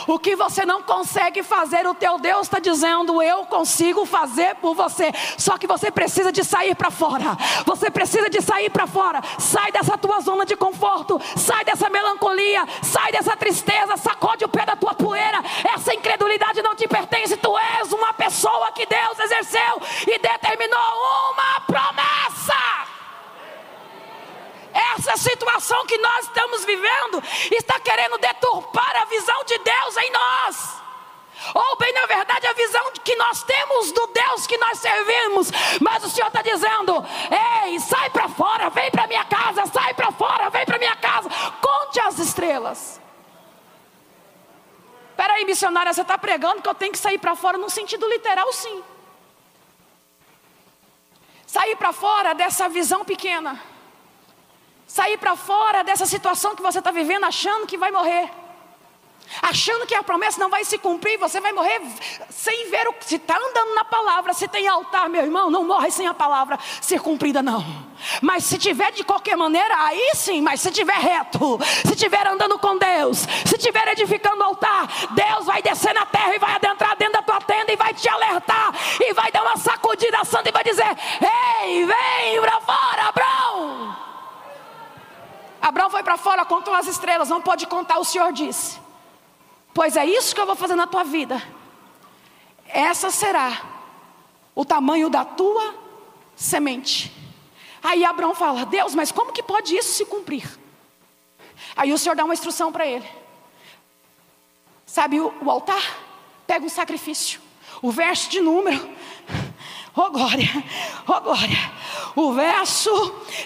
O 0.09 0.17
que 0.17 0.35
você 0.35 0.65
não 0.65 0.81
consegue 0.81 1.43
fazer, 1.43 1.85
o 1.85 1.93
teu 1.93 2.17
Deus 2.17 2.47
está 2.47 2.57
dizendo: 2.57 3.21
Eu 3.21 3.45
consigo 3.45 4.07
fazer 4.07 4.55
por 4.55 4.73
você. 4.73 5.11
Só 5.37 5.55
que 5.55 5.67
você 5.67 5.91
precisa 5.91 6.31
de 6.31 6.43
sair 6.43 6.73
para 6.73 6.89
fora. 6.89 7.37
Você 7.63 7.91
precisa 7.91 8.27
de 8.27 8.41
sair 8.41 8.71
para 8.71 8.87
fora. 8.87 9.21
Sai 9.37 9.71
dessa 9.71 9.95
tua 9.99 10.19
zona 10.19 10.47
de 10.47 10.55
conforto. 10.55 11.21
Sai 11.37 11.63
dessa 11.63 11.91
melancolia. 11.91 12.65
Sai 12.81 13.11
dessa 13.11 13.37
tristeza. 13.37 13.97
Sacode 13.97 14.43
o 14.43 14.49
pé 14.49 14.65
da 14.65 14.75
tua 14.75 14.95
poeira. 14.95 15.43
Essa 15.75 15.93
incredulidade 15.93 16.63
não 16.63 16.75
te 16.75 16.87
pertence. 16.87 17.37
Tu 17.37 17.57
és 17.79 17.93
uma 17.93 18.11
pessoa 18.11 18.71
que 18.71 18.87
Deus 18.87 19.19
exerceu 19.19 19.79
e 20.07 20.17
determinou 20.17 21.33
uma 21.33 21.61
promessa. 21.67 22.98
Essa 24.73 25.17
situação 25.17 25.85
que 25.85 25.97
nós 25.97 26.25
estamos 26.25 26.65
vivendo 26.65 27.23
está 27.51 27.79
querendo 27.79 28.17
deturpar 28.17 28.95
a 29.01 29.05
visão 29.05 29.43
de 29.45 29.57
Deus 29.59 29.97
em 29.97 30.11
nós. 30.11 30.79
Ou 31.53 31.77
bem, 31.77 31.93
na 31.93 32.05
verdade, 32.05 32.45
a 32.47 32.53
visão 32.53 32.91
que 33.03 33.15
nós 33.15 33.43
temos 33.43 33.91
do 33.91 34.07
Deus 34.07 34.45
que 34.45 34.57
nós 34.57 34.77
servimos. 34.79 35.51
Mas 35.79 36.03
o 36.03 36.09
Senhor 36.09 36.27
está 36.27 36.41
dizendo: 36.41 37.03
Ei, 37.63 37.79
sai 37.79 38.09
para 38.09 38.27
fora, 38.27 38.69
vem 38.69 38.91
para 38.91 39.07
minha 39.07 39.23
casa, 39.25 39.65
sai 39.67 39.93
para 39.93 40.11
fora, 40.11 40.49
vem 40.49 40.65
para 40.65 40.77
minha 40.77 40.95
casa. 40.97 41.29
Conte 41.61 41.99
as 42.01 42.19
estrelas. 42.19 42.99
Espera 45.11 45.33
aí, 45.33 45.45
missionária, 45.45 45.93
você 45.93 46.01
está 46.01 46.17
pregando 46.17 46.61
que 46.61 46.69
eu 46.69 46.75
tenho 46.75 46.91
que 46.91 46.97
sair 46.97 47.17
para 47.17 47.35
fora 47.35 47.57
no 47.57 47.69
sentido 47.69 48.07
literal, 48.07 48.51
sim. 48.53 48.83
Sair 51.45 51.75
para 51.75 51.91
fora 51.91 52.33
dessa 52.33 52.69
visão 52.69 53.03
pequena 53.03 53.59
sair 54.89 55.17
para 55.19 55.35
fora 55.35 55.83
dessa 55.83 56.05
situação 56.07 56.55
que 56.55 56.63
você 56.63 56.79
está 56.79 56.89
vivendo 56.89 57.23
achando 57.23 57.67
que 57.67 57.77
vai 57.77 57.91
morrer. 57.91 58.29
Achando 59.43 59.85
que 59.85 59.93
a 59.93 60.01
promessa 60.01 60.39
não 60.39 60.49
vai 60.49 60.63
se 60.63 60.79
cumprir, 60.79 61.19
você 61.19 61.39
vai 61.39 61.51
morrer 61.51 61.79
sem 62.31 62.71
ver 62.71 62.87
o 62.87 62.93
que. 62.93 63.05
Se 63.05 63.15
está 63.17 63.37
andando 63.37 63.75
na 63.75 63.85
palavra, 63.85 64.33
se 64.33 64.47
tem 64.47 64.67
altar, 64.67 65.07
meu 65.07 65.21
irmão, 65.21 65.51
não 65.51 65.63
morre 65.63 65.91
sem 65.91 66.07
a 66.07 66.13
palavra 66.15 66.57
ser 66.81 66.99
cumprida, 66.99 67.43
não. 67.43 67.63
Mas 68.23 68.43
se 68.43 68.57
tiver 68.57 68.91
de 68.91 69.03
qualquer 69.03 69.37
maneira, 69.37 69.75
aí 69.85 70.11
sim, 70.15 70.41
mas 70.41 70.61
se 70.61 70.71
tiver 70.71 70.97
reto, 70.97 71.59
se 71.85 71.95
tiver 71.95 72.25
andando 72.25 72.57
com 72.57 72.75
Deus, 72.75 73.19
se 73.45 73.55
tiver 73.59 73.87
edificando 73.89 74.41
o 74.41 74.45
altar, 74.45 74.87
Deus 75.11 75.45
vai 75.45 75.61
descer 75.61 75.93
na 75.93 76.07
terra 76.07 76.35
e 76.35 76.39
vai 76.39 76.55
adentrar 76.55 76.97
dentro 76.97 77.13
da 77.13 77.21
tua 77.21 77.39
tenda 77.41 77.71
e 77.71 77.75
vai 77.75 77.93
te 77.93 78.09
alertar, 78.09 78.73
e 78.99 79.13
vai 79.13 79.31
dar 79.31 79.43
uma 79.43 79.57
sacudida 79.57 80.25
santa 80.25 80.49
e 80.49 80.51
vai 80.51 80.63
dizer: 80.63 80.97
Ei, 81.61 81.85
vem 81.85 82.41
para 82.41 82.59
fora, 82.61 83.09
Abraão. 83.09 84.08
Abraão 85.61 85.89
foi 85.89 86.03
para 86.03 86.17
fora, 86.17 86.45
contou 86.45 86.73
as 86.73 86.87
estrelas, 86.87 87.29
não 87.29 87.41
pode 87.41 87.67
contar, 87.67 87.99
o 87.99 88.05
Senhor 88.05 88.31
disse. 88.31 88.79
Pois 89.73 89.95
é 89.95 90.05
isso 90.05 90.33
que 90.33 90.41
eu 90.41 90.45
vou 90.45 90.55
fazer 90.55 90.75
na 90.75 90.87
tua 90.87 91.03
vida. 91.03 91.41
Essa 92.67 93.09
será 93.09 93.61
o 94.55 94.63
tamanho 94.63 95.09
da 95.09 95.25
tua 95.25 95.75
semente. 96.35 97.11
Aí 97.83 98.03
Abraão 98.03 98.35
fala: 98.35 98.65
Deus, 98.65 98.95
mas 98.95 99.11
como 99.11 99.31
que 99.31 99.43
pode 99.43 99.75
isso 99.75 99.93
se 99.93 100.05
cumprir? 100.05 100.59
Aí 101.75 101.93
o 101.93 101.97
Senhor 101.97 102.15
dá 102.15 102.23
uma 102.23 102.33
instrução 102.33 102.71
para 102.71 102.85
ele. 102.85 103.07
Sabe 104.85 105.19
o, 105.19 105.33
o, 105.41 105.51
altar? 105.51 105.81
Pega 106.47 106.65
um 106.65 106.69
sacrifício. 106.69 107.39
O 107.81 107.91
verso 107.91 108.29
de 108.29 108.39
número. 108.39 108.79
Oh 109.95 110.11
glória, 110.11 110.47
oh 111.05 111.19
glória. 111.19 111.71
O 112.15 112.31
verso 112.31 112.89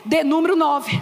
de 0.06 0.24
número 0.24 0.56
9 0.56 1.02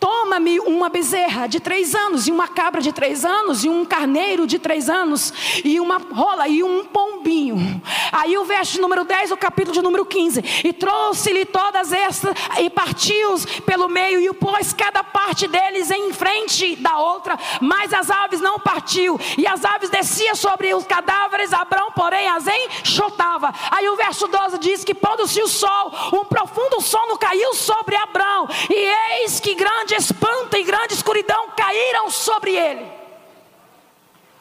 Toma-me 0.00 0.60
uma 0.60 0.88
bezerra 0.88 1.46
de 1.46 1.60
três 1.60 1.94
anos, 1.94 2.26
e 2.26 2.32
uma 2.32 2.48
cabra 2.48 2.80
de 2.80 2.92
três 2.92 3.24
anos, 3.24 3.64
e 3.64 3.68
um 3.68 3.84
carneiro 3.84 4.46
de 4.46 4.58
três 4.58 4.90
anos, 4.90 5.32
e 5.64 5.78
uma 5.78 5.98
rola, 5.98 6.48
e 6.48 6.62
um 6.62 6.84
pombinho. 6.84 7.80
Aí 8.12 8.36
o 8.36 8.44
verso 8.44 8.80
número 8.80 9.04
10, 9.04 9.32
o 9.32 9.36
capítulo 9.36 9.74
de 9.74 9.82
número 9.82 10.04
15. 10.04 10.42
E 10.64 10.72
trouxe-lhe 10.72 11.44
todas 11.44 11.92
estas, 11.92 12.34
e 12.58 12.68
partiu-os 12.68 13.44
pelo 13.60 13.88
meio, 13.88 14.20
e 14.20 14.28
o 14.28 14.34
pôs 14.34 14.72
cada 14.72 15.04
parte 15.04 15.46
deles 15.46 15.90
em 15.90 16.12
frente 16.12 16.76
da 16.76 16.98
outra, 16.98 17.38
mas 17.60 17.92
as 17.92 18.10
aves 18.10 18.40
não 18.40 18.58
partiu. 18.58 19.18
E 19.36 19.46
as 19.46 19.64
aves 19.64 19.90
desciam 19.90 20.34
sobre 20.34 20.74
os 20.74 20.84
cadáveres, 20.84 21.52
Abrão, 21.52 21.92
porém, 21.92 22.28
as 22.28 22.46
enxotava. 22.46 23.52
Aí 23.70 23.88
o 23.88 23.96
verso 23.96 24.26
12 24.26 24.58
diz 24.58 24.84
que 24.84 24.94
pondo-se 24.94 25.40
o 25.42 25.48
sol, 25.48 25.92
um 26.12 26.24
profundo 26.24 26.80
sono 26.80 27.18
caiu 27.18 27.54
sobre 27.54 27.96
Abrão, 27.96 28.48
e 28.70 29.22
eis 29.22 29.38
que 29.40 29.54
grande 29.54 29.67
grande 29.68 29.94
espanto 29.94 30.56
e 30.56 30.64
grande 30.64 30.94
escuridão 30.94 31.50
caíram 31.50 32.10
sobre 32.10 32.54
ele. 32.56 32.90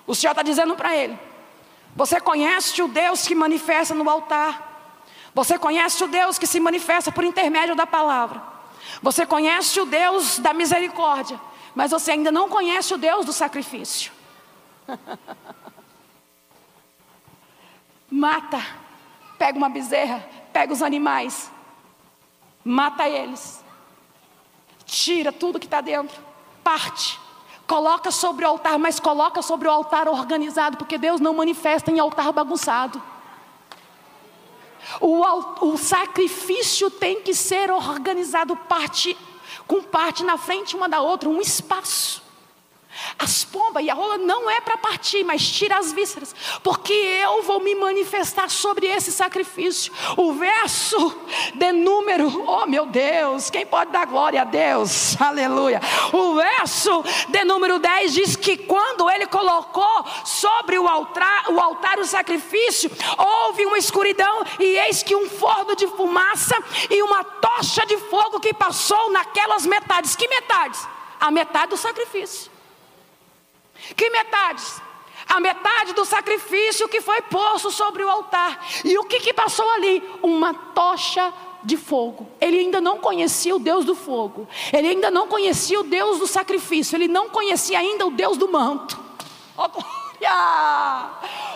O 0.05 0.15
Senhor 0.15 0.31
está 0.31 0.41
dizendo 0.41 0.75
para 0.75 0.95
ele: 0.95 1.19
Você 1.95 2.21
conhece 2.21 2.81
o 2.81 2.87
Deus 2.87 3.27
que 3.27 3.35
manifesta 3.35 3.93
no 3.93 4.09
altar. 4.09 4.65
Você 5.33 5.59
conhece 5.59 6.03
o 6.03 6.07
Deus 6.07 6.39
que 6.39 6.47
se 6.47 6.59
manifesta 6.59 7.11
por 7.11 7.23
intermédio 7.23 7.75
da 7.75 7.85
palavra. 7.85 8.41
Você 9.01 9.25
conhece 9.25 9.79
o 9.79 9.85
Deus 9.85 10.39
da 10.39 10.53
misericórdia. 10.53 11.39
Mas 11.75 11.91
você 11.91 12.11
ainda 12.11 12.31
não 12.31 12.49
conhece 12.49 12.93
o 12.93 12.97
Deus 12.97 13.25
do 13.25 13.33
sacrifício. 13.33 14.11
Mata. 18.09 18.65
Pega 19.37 19.57
uma 19.57 19.69
bezerra. 19.69 20.27
Pega 20.51 20.73
os 20.73 20.81
animais. 20.81 21.51
Mata 22.63 23.07
eles 23.07 23.63
tira 24.88 25.32
tudo 25.32 25.60
que 25.60 25.67
está 25.67 25.82
dentro, 25.82 26.19
parte, 26.63 27.19
coloca 27.67 28.10
sobre 28.10 28.45
o 28.45 28.47
altar, 28.47 28.80
mas 28.80 29.00
coloca 29.00 29.41
sobre 29.41 29.67
o 29.67 29.71
altar 29.71 30.08
organizado, 30.08 30.78
porque 30.78 30.97
Deus 30.97 31.19
não 31.19 31.34
manifesta 31.34 31.91
em 31.91 32.00
altar 32.00 32.32
bagunçado. 32.32 33.00
O, 35.02 35.21
o 35.65 35.78
sacrifício 35.78 36.89
tem 36.89 37.21
que 37.21 37.34
ser 37.34 37.69
organizado 37.69 38.56
parte 38.56 39.16
com 39.68 39.84
parte 39.84 40.24
na 40.24 40.38
frente 40.38 40.78
uma 40.78 40.88
da 40.88 41.01
outra, 41.01 41.28
um 41.28 41.41
espaço. 41.41 42.24
As 43.20 43.43
pombas 43.43 43.84
e 43.84 43.89
a 43.89 43.93
rola 43.93 44.18
não 44.18 44.50
é 44.50 44.62
para 44.62 44.78
partir, 44.78 45.24
mas 45.24 45.48
tira 45.48 45.78
as 45.78 45.91
vísceras, 45.91 46.36
porque 46.64 46.93
eu 46.93 47.43
vou 47.43 47.60
me 47.60 47.76
manifestar 47.76 48.50
sobre 48.50 48.88
esse 48.88 49.12
sacrifício. 49.12 49.91
O 50.16 50.34
verso 50.34 51.16
de 51.56 51.72
número, 51.72 52.43
oh 52.48 52.66
meu 52.66 52.86
Deus, 52.86 53.50
quem 53.50 53.66
pode 53.66 53.91
dar 53.91 54.06
glória 54.06 54.41
a 54.41 54.45
Deus? 54.45 55.20
Aleluia. 55.20 55.82
O 56.14 56.36
verso 56.36 57.04
de 57.30 57.43
número 57.43 57.80
10 57.80 58.14
diz 58.14 58.36
que 58.36 58.58
quando 58.58 59.10
ele 59.10 59.28
colocou 59.28 60.06
sobre 60.26 60.78
o 60.78 60.88
altar, 60.88 61.50
o 61.50 61.60
altar 61.60 62.00
o 62.00 62.06
sacrifício, 62.06 62.91
houve 63.18 63.66
uma 63.66 63.78
escuridão 63.78 64.43
e 64.60 64.78
eis 64.80 65.04
que 65.04 65.16
um 65.16 65.30
forno 65.30 65.76
de 65.76 65.88
fumaça 65.88 66.56
e 66.89 67.02
uma 67.02 67.24
tocha 67.24 67.86
de 67.86 67.98
fogo 67.98 68.39
que 68.39 68.54
passou 68.54 69.12
naquelas 69.12 69.66
metades. 69.66 70.16
Que 70.16 70.28
metades? 70.28 70.88
A 71.20 71.32
metade 71.32 71.70
do 71.70 71.78
sacrifício. 71.78 72.57
Que 73.95 74.09
metades? 74.09 74.81
A 75.27 75.39
metade 75.39 75.93
do 75.93 76.05
sacrifício 76.05 76.88
que 76.88 77.01
foi 77.01 77.21
posto 77.23 77.69
sobre 77.69 78.03
o 78.03 78.09
altar. 78.09 78.65
E 78.83 78.97
o 78.97 79.03
que, 79.03 79.19
que 79.19 79.33
passou 79.33 79.69
ali? 79.71 80.01
Uma 80.21 80.53
tocha 80.53 81.33
de 81.63 81.75
fogo. 81.75 82.29
Ele 82.39 82.59
ainda 82.59 82.79
não 82.79 82.99
conhecia 82.99 83.55
o 83.55 83.59
Deus 83.59 83.83
do 83.83 83.93
fogo. 83.93 84.47
Ele 84.71 84.88
ainda 84.88 85.11
não 85.11 85.27
conhecia 85.27 85.79
o 85.79 85.83
Deus 85.83 86.19
do 86.19 86.27
sacrifício. 86.27 86.95
Ele 86.95 87.07
não 87.07 87.29
conhecia 87.29 87.79
ainda 87.79 88.07
o 88.07 88.11
Deus 88.11 88.38
do 88.38 88.47
manto. 88.47 88.97
Oh! 89.57 90.07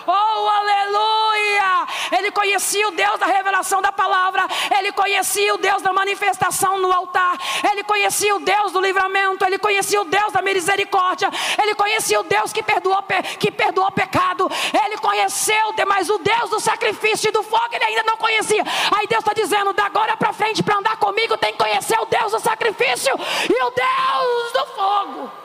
Oh, 0.07 0.47
aleluia! 0.47 1.87
Ele 2.17 2.31
conhecia 2.31 2.87
o 2.87 2.91
Deus 2.91 3.19
da 3.19 3.25
revelação 3.25 3.81
da 3.81 3.91
palavra, 3.91 4.45
ele 4.77 4.91
conhecia 4.91 5.53
o 5.53 5.57
Deus 5.57 5.81
da 5.81 5.91
manifestação 5.91 6.79
no 6.79 6.91
altar, 6.91 7.37
ele 7.71 7.83
conhecia 7.83 8.35
o 8.35 8.39
Deus 8.39 8.71
do 8.71 8.79
livramento, 8.79 9.45
ele 9.45 9.57
conhecia 9.57 10.01
o 10.01 10.05
Deus 10.05 10.31
da 10.33 10.41
misericórdia, 10.41 11.29
ele 11.61 11.73
conhecia 11.75 12.19
o 12.19 12.23
Deus 12.23 12.53
que 12.53 12.61
perdoou, 12.61 13.03
que 13.39 13.51
perdoou 13.51 13.91
pecado, 13.91 14.49
ele 14.85 14.97
conheceu, 14.97 15.73
mas 15.87 16.09
o 16.09 16.17
Deus 16.19 16.49
do 16.49 16.59
sacrifício 16.59 17.29
e 17.29 17.31
do 17.31 17.43
fogo 17.43 17.69
ele 17.71 17.85
ainda 17.85 18.03
não 18.03 18.17
conhecia. 18.17 18.63
Aí 18.95 19.07
Deus 19.07 19.23
está 19.23 19.33
dizendo: 19.33 19.73
da 19.73 19.85
agora 19.85 20.15
para 20.17 20.33
frente, 20.33 20.63
para 20.63 20.77
andar 20.77 20.97
comigo, 20.97 21.37
tem 21.37 21.51
que 21.51 21.57
conhecer 21.57 21.99
o 21.99 22.05
Deus 22.05 22.31
do 22.31 22.39
sacrifício 22.39 23.13
e 23.49 23.63
o 23.63 23.71
Deus 23.71 24.53
do 24.53 24.65
fogo 24.75 25.41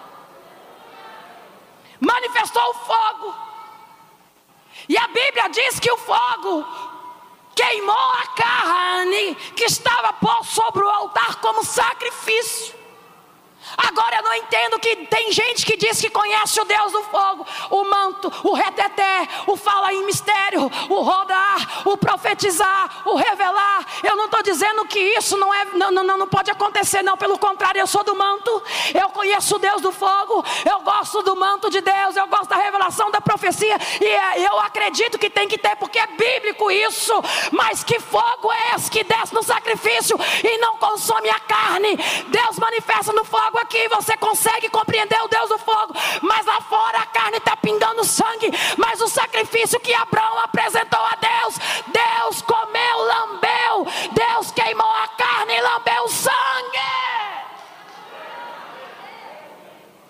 manifestou 2.01 2.71
o 2.71 2.75
fogo. 2.75 3.35
E 4.89 4.97
a 4.97 5.09
Bíblia 5.09 5.49
diz 5.49 5.81
que 5.81 5.91
o 5.91 5.97
fogo 5.97 6.67
queimou 7.55 7.95
a 7.95 8.27
carne 8.37 9.35
que 9.57 9.65
estava 9.65 10.13
posta 10.13 10.63
sobre 10.63 10.85
o 10.85 10.89
altar 10.89 11.37
como 11.37 11.65
sacrifício. 11.65 12.75
Agora 13.77 14.16
eu 14.16 14.22
não 14.22 14.35
entendo 14.35 14.79
que 14.79 14.97
tem 15.07 15.31
gente 15.33 15.66
que 15.66 15.77
diz 15.77 16.01
que 16.01 16.09
conhece 16.09 16.61
o 16.61 16.64
Deus 16.64 16.93
do 16.93 17.03
fogo, 17.05 17.47
o 17.70 17.85
manto, 17.85 18.33
o 18.43 18.55
reteté, 18.55 19.29
o 19.47 19.57
fala 19.57 19.93
em 19.93 20.05
mistério, 20.07 20.70
o 20.89 21.01
rodar, 21.03 21.83
o 21.85 21.97
profetizar, 21.97 23.03
o 23.05 23.16
revelar. 23.16 23.85
Eu 24.03 24.16
não 24.16 24.27
estou 24.27 24.43
dizendo 24.43 24.85
que 24.87 24.99
isso 24.99 25.37
não, 25.37 25.53
é, 25.53 25.64
não, 25.74 25.91
não, 25.91 26.18
não 26.18 26.29
pode 26.29 26.51
acontecer, 26.51 27.03
não. 27.03 27.16
Pelo 27.16 27.39
contrário, 27.39 27.81
eu 27.81 27.87
sou 27.87 28.03
do 28.03 28.14
manto, 28.14 28.62
eu 28.95 29.09
conheço 29.11 29.57
o 29.57 29.59
Deus 29.59 29.83
do 29.83 29.93
fogo, 29.93 30.45
eu 30.64 30.81
gosto 30.81 31.22
do 31.22 31.37
manto 31.37 31.68
de 31.70 31.81
Deus, 31.81 32.16
eu 32.16 32.27
gosto 32.29 32.49
da 32.49 32.57
revelação 32.57 33.11
da 33.11 33.20
profecia, 33.20 33.77
e 34.01 34.07
é, 34.07 34.47
eu 34.47 34.59
acredito 34.61 35.18
que 35.18 35.29
tem 35.29 35.49
que 35.49 35.59
ter, 35.59 35.77
porque 35.77 35.99
é 35.99 36.07
bíblico 36.07 36.70
isso. 36.70 37.12
Mas 37.53 37.85
que 37.85 38.01
fogo 38.01 38.51
é 38.53 38.74
esse 38.74 38.91
que 38.91 39.05
desce 39.05 39.35
no 39.35 39.43
sacrifício 39.43 40.18
e 40.43 40.59
não 40.59 40.77
consome 40.79 41.29
a 41.29 41.41
carne? 41.41 41.97
Deus 42.29 42.59
manifesta 42.59 43.12
no 43.12 43.24
fogo 43.24 43.59
aqui 43.67 43.89
você 43.89 44.17
consegue 44.17 44.69
compreender 44.71 45.21
o 45.23 45.29
Deus 45.29 45.49
do 45.49 45.59
fogo, 45.59 45.93
mas 46.23 46.47
lá 46.47 46.61
fora 46.62 46.99
a 46.99 47.07
carne 47.07 47.39
está 47.39 47.57
pingando 47.57 48.05
sangue. 48.05 48.51
Mas 48.79 49.01
o 49.01 49.09
sacrifício 49.09 49.81
que 49.81 49.93
Abraão 49.93 50.39
apresentou 50.41 51.01
a 51.01 51.17
Deus, 51.17 51.59
Deus 51.89 52.43
comeu, 52.43 52.99
lambeu, 52.99 53.87
Deus 54.12 54.51
queimou 54.53 54.89
a 54.89 55.09
carne 55.09 55.55
e 55.55 55.61
lambeu 55.61 56.05
o 56.05 56.09
sangue. 56.09 56.47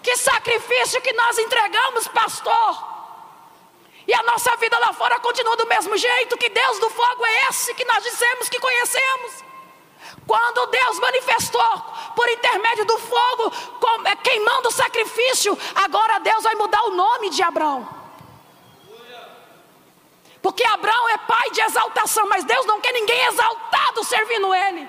Que 0.03 0.17
sacrifício 0.17 1.01
que 1.01 1.13
nós 1.15 1.39
entregamos, 1.39 2.07
pastor. 2.09 2.97
E 4.07 4.15
a 4.15 4.23
nossa 4.23 4.55
vida 4.59 4.79
lá 4.79 4.93
fora 4.93 5.19
continua 5.19 5.57
do 5.57 5.67
mesmo 5.67 5.97
jeito. 5.97 6.39
Que 6.39 6.49
Deus 6.49 6.79
do 6.79 6.89
fogo 6.91 7.27
é 7.27 7.49
esse 7.49 7.75
que 7.75 7.85
nós 7.85 8.05
dizemos 8.05 8.49
que 8.49 8.61
conhecemos? 8.61 9.45
Quando 10.27 10.67
Deus 10.67 10.99
manifestou 10.99 11.85
por 12.17 12.29
intermédio 12.29 12.85
do 12.85 12.99
fogo, 12.99 13.53
é, 14.07 14.17
queimando 14.17 14.69
o 14.69 14.73
sacrifício, 14.73 15.57
agora 15.75 16.19
Deus 16.19 16.43
vai 16.43 16.55
mudar 16.57 16.83
o 16.83 16.91
nome 16.91 17.31
de 17.31 17.43
Abraão. 17.43 17.89
Porque 20.43 20.65
Abraão 20.65 21.09
é 21.11 21.19
pai 21.19 21.51
de 21.51 21.61
exaltação, 21.61 22.29
mas 22.29 22.45
Deus 22.45 22.67
não 22.67 22.81
quer 22.81 22.93
ninguém 22.93 23.21
exaltado 23.27 24.05
servindo 24.05 24.55
Ele. 24.55 24.89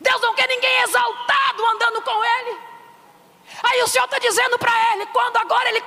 Deus 0.00 0.20
não 0.20 0.34
quer 0.34 0.48
ninguém 0.48 0.82
exaltado 0.82 1.66
andando 1.66 2.02
com 2.02 2.24
Ele. 2.24 2.67
Aí 3.62 3.82
o 3.82 3.88
Senhor 3.88 4.04
está 4.04 4.18
dizendo 4.18 4.58
para 4.58 4.72
ele, 4.92 5.06
quando 5.06 5.36
agora 5.36 5.68
ele, 5.68 5.82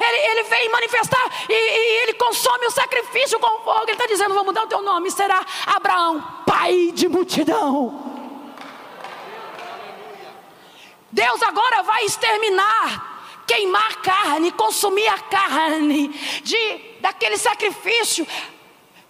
ele, 0.00 0.16
ele 0.30 0.42
vem 0.44 0.68
manifestar 0.68 1.24
e, 1.48 1.52
e, 1.52 2.02
ele 2.02 2.14
consome 2.14 2.66
o 2.66 2.70
sacrifício 2.70 3.38
com 3.38 3.64
fogo, 3.64 3.84
ele 3.84 3.92
está 3.92 4.06
dizendo: 4.06 4.34
vou 4.34 4.44
mudar 4.44 4.64
o 4.64 4.66
teu 4.66 4.82
nome, 4.82 5.10
será 5.10 5.44
Abraão, 5.66 6.22
pai 6.46 6.90
de 6.92 7.08
multidão. 7.08 8.12
Deus 11.10 11.42
agora 11.42 11.82
vai 11.84 12.04
exterminar, 12.04 13.42
queimar 13.46 13.96
carne, 14.02 14.50
consumir 14.52 15.06
a 15.06 15.18
carne 15.18 16.08
de 16.42 16.94
daquele 17.00 17.36
sacrifício 17.36 18.26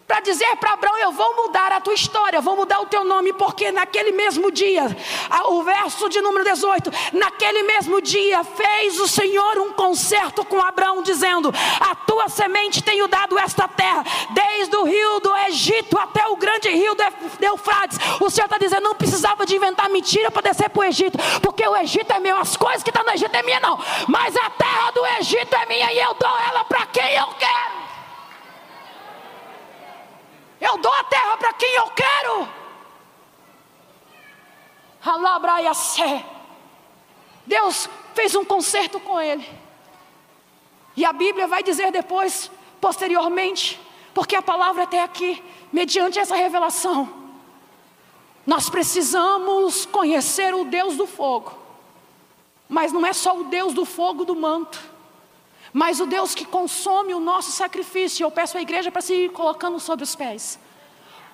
para 0.07 0.21
dizer 0.21 0.57
para 0.57 0.73
Abraão: 0.73 0.99
Eu 0.99 1.13
vou 1.13 1.37
mudar 1.37 1.73
a 1.73 1.81
tua 1.81 1.95
história, 1.95 2.41
vou 2.41 2.57
mudar 2.57 2.81
o 2.81 2.87
teu 2.87 3.05
nome, 3.05 3.33
porque 3.33 3.71
naquele 3.73 4.13
mesmo 4.13 4.51
dia, 4.51 4.85
o 5.47 5.63
verso 5.63 6.09
de 6.09 6.21
número 6.21 6.45
18: 6.45 6.91
Naquele 7.13 7.63
mesmo 7.63 8.01
dia 8.01 8.45
fez 8.45 9.01
o 9.01 9.09
Senhor 9.09 9.59
um 9.59 9.73
concerto 9.73 10.45
com 10.45 10.61
Abraão, 10.61 11.03
dizendo: 11.03 11.53
A 11.81 11.95
tua 11.95 12.29
semente 12.29 12.83
tenho 12.83 13.09
dado 13.09 13.39
esta 13.39 13.67
terra, 13.67 14.05
desde 14.31 14.77
o 14.77 14.85
rio 14.85 15.21
do 15.21 15.35
Egito 15.49 15.99
até 15.99 16.27
o 16.27 16.37
grande 16.37 16.69
rio 16.69 16.95
do 16.95 17.03
Eufrates. 17.41 17.99
O 18.21 18.31
Senhor 18.31 18.47
está 18.47 18.59
dizendo: 18.59 18.83
Não 18.83 18.95
precisava 18.95 19.47
de 19.47 19.57
inventar 19.57 19.89
mentira 19.89 20.31
para 20.31 20.43
descer 20.43 20.69
para 20.71 20.81
o 20.81 20.85
Egito, 20.85 21.19
porque 21.41 21.67
o 21.67 21.77
Egito 21.77 22.13
é 22.13 22.19
meu, 22.19 22.37
as 22.37 22.57
coisas 22.57 22.83
que 22.83 22.91
estão 22.91 23.05
tá 23.05 23.11
no 23.11 23.17
Egito 23.17 23.35
é 23.35 23.43
minha, 23.43 23.61
não, 23.61 23.79
mas 24.09 24.37
a 24.37 24.51
terra 24.51 24.91
do 24.91 25.05
Egito 25.19 25.55
é 25.55 25.67
minha 25.67 25.93
e 25.93 25.99
eu 25.99 26.15
dou 26.15 26.39
ela 26.49 26.65
para 26.65 26.87
quem 26.87 27.15
eu 27.15 27.27
quero. 27.39 27.84
Eu 30.65 30.79
dou 30.79 30.93
a 30.93 31.05
terra 31.05 31.37
para 31.37 31.53
quem 31.53 31.75
eu 31.75 31.91
quero. 31.91 32.49
Alabraiaçé. 35.05 36.25
Deus 37.45 37.87
fez 38.15 38.35
um 38.35 38.45
concerto 38.47 38.99
com 38.99 39.21
ele. 39.21 39.47
E 40.97 41.05
a 41.05 41.12
Bíblia 41.12 41.47
vai 41.47 41.62
dizer 41.62 41.93
depois, 41.93 42.51
posteriormente, 42.81 43.79
porque 44.15 44.35
a 44.35 44.41
palavra 44.41 44.85
até 44.85 45.03
aqui, 45.03 45.43
mediante 45.71 46.19
essa 46.19 46.35
revelação, 46.35 47.12
nós 48.47 48.71
precisamos 48.71 49.85
conhecer 49.85 50.55
o 50.55 50.65
Deus 50.65 50.97
do 50.97 51.07
fogo. 51.07 51.59
Mas 52.67 52.91
não 52.91 53.05
é 53.05 53.12
só 53.12 53.39
o 53.39 53.45
Deus 53.45 53.75
do 53.75 53.85
fogo 53.85 54.25
do 54.25 54.35
manto 54.35 54.93
mas 55.75 55.99
o 55.99 56.07
Deus 56.07 56.37
que 56.37 56.45
consome 56.45 57.12
o 57.12 57.18
nosso 57.18 57.51
sacrifício. 57.51 58.25
Eu 58.25 58.31
peço 58.31 58.57
à 58.57 58.62
igreja 58.62 58.93
para 58.93 59.03
se 59.03 59.12
ir 59.12 59.33
colocando 59.33 59.81
sobre 59.81 60.05
os 60.05 60.14
pés. 60.14 60.57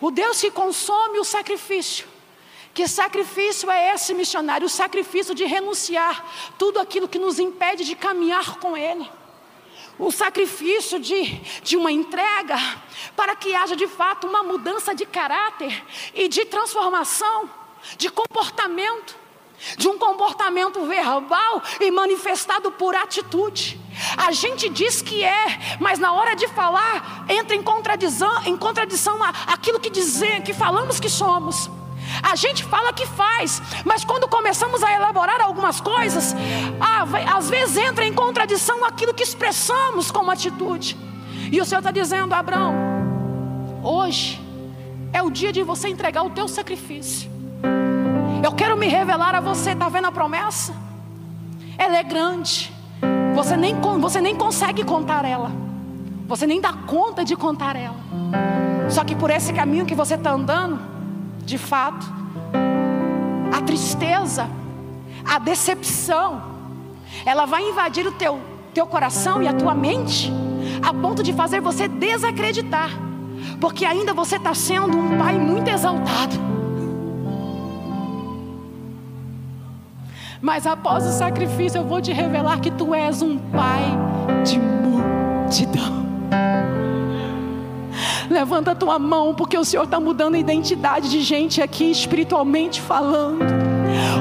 O 0.01 0.11
Deus 0.11 0.41
que 0.41 0.51
consome 0.51 1.18
o 1.18 1.24
sacrifício. 1.24 2.09
Que 2.72 2.88
sacrifício 2.88 3.70
é 3.70 3.95
esse, 3.95 4.14
missionário? 4.14 4.66
O 4.66 4.70
sacrifício 4.70 5.34
de 5.34 5.45
renunciar 5.45 6.24
tudo 6.57 6.80
aquilo 6.80 7.07
que 7.07 7.18
nos 7.18 7.38
impede 7.38 7.84
de 7.84 7.95
caminhar 7.95 8.57
com 8.57 8.74
Ele. 8.74 9.07
O 9.99 10.11
sacrifício 10.11 10.99
de, 10.99 11.34
de 11.62 11.76
uma 11.76 11.93
entrega, 11.93 12.57
para 13.14 13.36
que 13.36 13.55
haja 13.55 13.76
de 13.76 13.86
fato 13.86 14.26
uma 14.26 14.43
mudança 14.43 14.95
de 14.95 15.05
caráter 15.05 15.84
e 16.14 16.28
de 16.28 16.47
transformação, 16.47 17.51
de 17.99 18.09
comportamento 18.09 19.20
de 19.76 19.88
um 19.88 19.99
comportamento 19.99 20.86
verbal 20.86 21.62
e 21.80 21.91
manifestado 21.91 22.72
por 22.72 22.95
atitude. 22.95 23.80
A 24.16 24.32
gente 24.32 24.68
diz 24.68 25.03
que 25.03 25.22
é, 25.22 25.76
mas 25.78 25.98
na 25.98 26.12
hora 26.12 26.34
de 26.34 26.48
falar 26.48 27.24
entra 27.28 27.55
em 27.55 27.62
contradição, 27.62 28.42
em 28.44 28.57
contradição 28.57 29.18
aquilo 29.46 29.80
que 29.80 29.90
dizer, 29.90 30.42
que 30.42 30.53
falamos 30.53 30.98
que 30.98 31.09
somos. 31.09 31.70
A 32.22 32.34
gente 32.34 32.64
fala 32.64 32.92
que 32.92 33.07
faz, 33.07 33.62
mas 33.84 34.05
quando 34.05 34.26
começamos 34.28 34.82
a 34.82 34.92
elaborar 34.92 35.40
algumas 35.40 35.80
coisas, 35.80 36.34
às 37.36 37.48
vezes 37.48 37.76
entra 37.76 38.05
em 38.05 38.12
contradição 38.12 38.84
aquilo 38.84 39.14
que 39.14 39.22
expressamos 39.22 40.11
como 40.11 40.30
atitude. 40.30 40.96
E 41.53 41.61
o 41.61 41.64
Senhor 41.64 41.80
está 41.80 41.90
dizendo, 41.90 42.34
Abraão, 42.34 42.74
hoje 43.82 44.40
é 45.12 45.22
o 45.22 45.30
dia 45.30 45.53
de 45.53 45.62
você 45.62 45.88
entregar 45.88 46.24
o 46.24 46.30
teu 46.30 46.48
sacrifício. 46.48 47.30
Eu 48.42 48.53
quero 48.53 48.76
me 48.76 48.88
revelar 48.88 49.34
a 49.34 49.40
você, 49.40 49.70
está 49.70 49.88
vendo 49.88 50.07
a 50.07 50.12
promessa? 50.12 50.74
ela 51.80 51.96
é 51.96 52.03
grande. 52.03 52.70
Você 53.41 53.57
nem, 53.57 53.74
você 53.74 54.20
nem 54.20 54.36
consegue 54.36 54.84
contar 54.84 55.24
ela. 55.24 55.51
Você 56.28 56.47
nem 56.47 56.61
dá 56.61 56.74
conta 56.74 57.24
de 57.24 57.34
contar 57.34 57.74
ela. 57.74 57.97
Só 58.91 59.03
que 59.03 59.16
por 59.16 59.30
esse 59.30 59.51
caminho 59.51 59.86
que 59.86 59.95
você 59.95 60.14
está 60.14 60.32
andando, 60.32 60.78
de 61.43 61.57
fato, 61.57 62.07
a 63.51 63.62
tristeza, 63.62 64.47
a 65.24 65.38
decepção, 65.38 66.43
ela 67.24 67.47
vai 67.47 67.66
invadir 67.66 68.07
o 68.07 68.12
teu, 68.12 68.38
teu 68.74 68.86
coração 68.86 69.43
e 69.43 69.49
a 69.49 69.55
tua 69.55 69.74
mente, 69.74 70.30
a 70.86 70.93
ponto 70.93 71.22
de 71.22 71.32
fazer 71.32 71.62
você 71.62 71.88
desacreditar, 71.88 72.91
porque 73.59 73.86
ainda 73.86 74.12
você 74.12 74.36
está 74.36 74.53
sendo 74.53 74.99
um 74.99 75.16
pai 75.16 75.38
muito 75.38 75.68
exaltado. 75.70 76.59
Mas 80.41 80.66
após 80.66 81.07
o 81.07 81.11
sacrifício, 81.11 81.78
eu 81.78 81.84
vou 81.84 82.01
te 82.01 82.12
revelar 82.12 82.61
que 82.61 82.70
tu 82.70 82.95
és 82.95 83.20
um 83.20 83.36
pai 83.38 83.82
de 84.45 84.59
multidão. 84.59 86.01
Levanta 88.30 88.74
tua 88.74 88.99
mão, 88.99 89.34
porque 89.34 89.59
o 89.59 89.64
Senhor 89.64 89.84
está 89.84 90.01
mudando 90.01 90.36
a 90.36 90.38
identidade 90.38 91.11
de 91.11 91.20
gente 91.20 91.61
aqui, 91.61 91.91
espiritualmente 91.91 92.80
falando. 92.80 93.70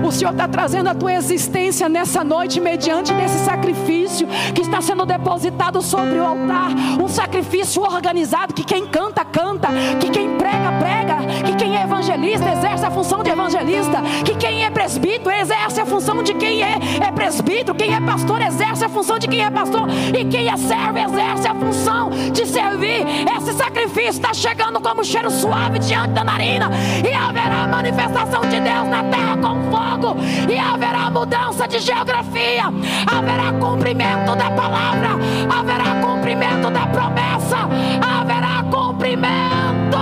O 0.03 0.11
Senhor 0.11 0.32
está 0.32 0.47
trazendo 0.47 0.89
a 0.89 0.95
tua 0.95 1.13
existência 1.13 1.88
nessa 1.89 2.23
noite, 2.23 2.59
mediante 2.59 3.13
desse 3.13 3.45
sacrifício 3.45 4.27
que 4.53 4.61
está 4.61 4.82
sendo 4.82 5.05
depositado 5.05 5.82
sobre 5.82 6.19
o 6.19 6.25
altar. 6.25 6.71
Um 7.01 7.07
sacrifício 7.07 7.82
organizado 7.82 8.53
que 8.53 8.63
quem 8.63 8.86
canta, 8.86 9.23
canta, 9.25 9.67
que 9.99 10.09
quem 10.09 10.38
prega, 10.38 10.71
prega, 10.80 11.43
que 11.45 11.55
quem 11.55 11.77
é 11.77 11.84
evangelista 11.84 12.51
exerce 12.51 12.86
a 12.86 12.91
função 12.91 13.23
de 13.23 13.30
evangelista, 13.30 14.01
que 14.25 14.36
quem 14.36 14.65
é 14.65 14.69
presbítero 14.69 15.32
exerce 15.32 15.82
a 15.82 15.86
função 15.86 16.23
de 16.23 16.34
quem 16.34 16.63
é, 16.63 16.77
é 17.05 17.11
presbítero, 17.11 17.75
quem 17.75 17.93
é 17.93 18.01
pastor 18.01 18.41
exerce 18.41 18.86
a 18.86 18.89
função 18.89 19.19
de 19.19 19.27
quem 19.27 19.43
é 19.43 19.49
pastor, 19.49 19.88
e 19.89 20.25
quem 20.25 20.47
é 20.49 20.57
servo 20.57 20.97
exerce 20.97 21.47
a 21.47 21.55
função 21.55 22.09
de 22.09 22.45
servir. 22.45 23.05
Esse 23.38 23.53
sacrifício 23.53 24.09
está 24.09 24.34
chegando 24.34 24.80
como 24.80 25.03
cheiro 25.03 25.30
suave 25.30 25.80
diante 25.80 26.13
da 26.13 26.23
narina, 26.23 26.69
e 27.07 27.13
haverá 27.13 27.67
manifestação 27.67 28.41
de 28.41 28.59
Deus 28.59 28.88
na 28.88 29.03
terra 29.03 29.38
com 29.38 29.68
fogo, 29.70 30.17
e 30.49 30.57
haverá 30.57 31.09
mudança 31.09 31.67
de 31.67 31.80
geografia, 31.80 32.65
haverá 33.07 33.53
cumprimento 33.53 34.36
da 34.36 34.51
palavra, 34.51 35.09
haverá 35.49 35.95
cumprimento 36.01 36.70
da 36.70 36.88
promessa, 36.88 37.57
haverá 38.01 38.63
cumprimento 38.63 39.99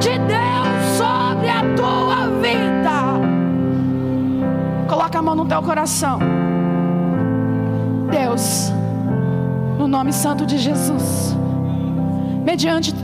de 0.00 0.18
Deus 0.18 0.96
sobre 0.96 1.48
a 1.48 1.62
tua 1.76 2.26
vida. 2.40 2.94
Coloca 4.88 5.18
a 5.18 5.22
mão 5.22 5.34
no 5.34 5.46
teu 5.46 5.62
coração. 5.62 6.18
Deus, 8.10 8.72
no 9.78 9.88
nome 9.88 10.12
santo 10.12 10.46
de 10.46 10.58
Jesus, 10.58 11.36
mediante 12.44 12.94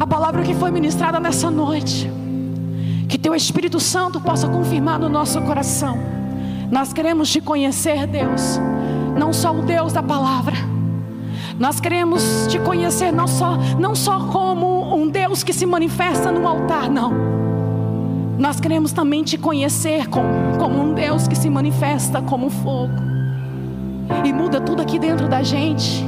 a 0.00 0.06
palavra 0.06 0.42
que 0.42 0.54
foi 0.54 0.70
ministrada 0.70 1.20
nessa 1.20 1.50
noite, 1.50 2.10
que 3.08 3.18
teu 3.18 3.34
Espírito 3.34 3.80
Santo 3.80 4.20
possa 4.20 4.46
confirmar 4.46 4.98
no 4.98 5.08
nosso 5.08 5.40
coração. 5.40 5.98
Nós 6.70 6.92
queremos 6.92 7.32
te 7.32 7.40
conhecer, 7.40 8.06
Deus, 8.06 8.60
não 9.18 9.32
só 9.32 9.50
o 9.52 9.62
Deus 9.62 9.94
da 9.94 10.02
palavra. 10.02 10.54
Nós 11.58 11.80
queremos 11.80 12.46
te 12.48 12.58
conhecer 12.58 13.10
não 13.10 13.26
só, 13.26 13.56
não 13.78 13.94
só 13.94 14.26
como 14.26 14.94
um 14.94 15.08
Deus 15.08 15.42
que 15.42 15.54
se 15.54 15.64
manifesta 15.64 16.30
no 16.30 16.46
altar, 16.46 16.90
não. 16.90 17.12
Nós 18.38 18.60
queremos 18.60 18.92
também 18.92 19.24
te 19.24 19.38
conhecer 19.38 20.06
como, 20.08 20.28
como 20.58 20.80
um 20.80 20.92
Deus 20.92 21.26
que 21.26 21.34
se 21.34 21.48
manifesta 21.48 22.20
como 22.20 22.50
fogo. 22.50 22.92
E 24.24 24.32
muda 24.32 24.60
tudo 24.60 24.82
aqui 24.82 24.98
dentro 24.98 25.26
da 25.26 25.42
gente. 25.42 26.04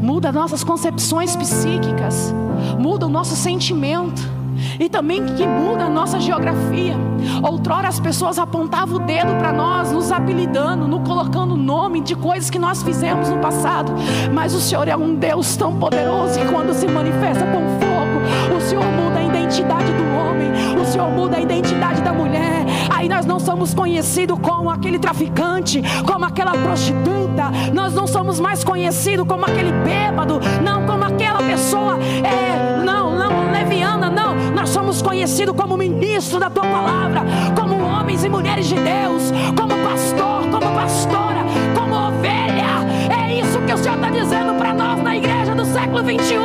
Muda 0.00 0.32
nossas 0.32 0.64
concepções 0.64 1.36
psíquicas. 1.36 2.34
Muda 2.78 3.06
o 3.06 3.08
nosso 3.08 3.36
sentimento 3.36 4.37
e 4.78 4.88
também 4.88 5.24
que 5.24 5.46
muda 5.46 5.84
a 5.84 5.88
nossa 5.88 6.20
geografia. 6.20 6.96
Outrora 7.42 7.88
as 7.88 7.98
pessoas 7.98 8.38
apontavam 8.38 8.96
o 8.96 8.98
dedo 9.00 9.34
para 9.36 9.52
nós, 9.52 9.92
nos 9.92 10.12
apelidando, 10.12 10.86
nos 10.86 11.06
colocando 11.06 11.56
nome 11.56 12.00
de 12.00 12.14
coisas 12.14 12.50
que 12.50 12.58
nós 12.58 12.82
fizemos 12.82 13.28
no 13.28 13.38
passado. 13.38 13.92
Mas 14.32 14.54
o 14.54 14.60
Senhor 14.60 14.88
é 14.88 14.96
um 14.96 15.14
Deus 15.14 15.56
tão 15.56 15.76
poderoso 15.76 16.38
que 16.38 16.46
quando 16.46 16.72
se 16.74 16.86
manifesta 16.86 17.44
com 17.46 17.60
fogo, 17.80 18.56
o 18.56 18.60
Senhor 18.60 18.84
muda 18.84 19.18
a 19.18 19.22
identidade 19.22 19.92
do 19.92 20.04
homem, 20.16 20.80
o 20.80 20.84
Senhor 20.84 21.10
muda 21.10 21.36
a 21.36 21.40
identidade 21.40 22.02
da 22.02 22.12
mulher. 22.12 22.64
Aí 22.94 23.08
nós 23.08 23.26
não 23.26 23.38
somos 23.38 23.74
conhecidos 23.74 24.38
como 24.40 24.70
aquele 24.70 24.98
traficante, 24.98 25.82
como 26.06 26.24
aquela 26.24 26.52
prostituta, 26.52 27.50
nós 27.72 27.94
não 27.94 28.06
somos 28.06 28.40
mais 28.40 28.64
conhecidos 28.64 29.26
como 29.26 29.44
aquele 29.44 29.72
bêbado, 29.72 30.40
não 30.62 30.86
como 30.86 31.04
aquela 31.04 31.38
pessoa, 31.42 31.98
é, 32.24 32.82
não, 32.84 33.07
leviana, 33.52 34.10
não. 34.10 34.34
Nós 34.52 34.68
somos 34.70 35.02
conhecidos 35.02 35.54
como 35.56 35.76
ministro 35.76 36.38
da 36.38 36.50
tua 36.50 36.64
palavra, 36.64 37.22
como 37.54 37.82
homens 37.82 38.24
e 38.24 38.28
mulheres 38.28 38.66
de 38.66 38.74
Deus, 38.74 39.32
como 39.56 39.74
pastor, 39.82 40.42
como 40.50 40.74
pastora, 40.74 41.44
como 41.74 41.94
ovelha. 41.94 42.86
É 43.10 43.40
isso 43.40 43.58
que 43.60 43.72
o 43.72 43.78
Senhor 43.78 43.96
está 43.96 44.10
dizendo 44.10 44.54
para 44.54 44.74
nós 44.74 45.02
na 45.02 45.16
igreja 45.16 45.54
do 45.54 45.64
século 45.64 46.02
21. 46.02 46.40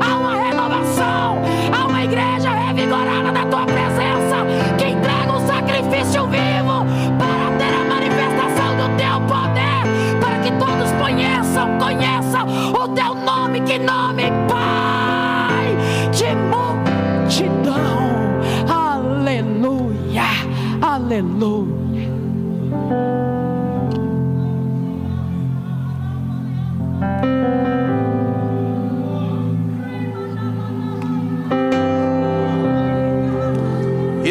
Há 0.00 0.18
uma 0.18 0.36
renovação, 0.36 1.38
há 1.72 1.86
uma 1.86 2.04
igreja 2.04 2.50
revigorada 2.50 3.32
na 3.32 3.46
tua 3.46 3.64
presença, 3.66 4.46
que 4.78 4.84
entrega 4.84 5.32
um 5.32 5.46
sacrifício 5.46 6.26
vivo 6.26 6.84
para 7.18 7.58
ter 7.58 7.74
a 7.74 7.84
manifestação 7.84 8.76
do 8.76 8.96
teu 8.96 9.20
poder, 9.26 10.20
para 10.20 10.38
que 10.38 10.52
todos 10.52 10.90
conheçam, 11.00 11.78
conheçam 11.78 12.46
o 12.72 12.88
teu 12.88 13.14
nome, 13.14 13.60
que 13.60 13.78
nome, 13.78 14.24
multidão. 21.22 21.28
Aleluia, 21.28 21.28
aleluia. 21.50 21.59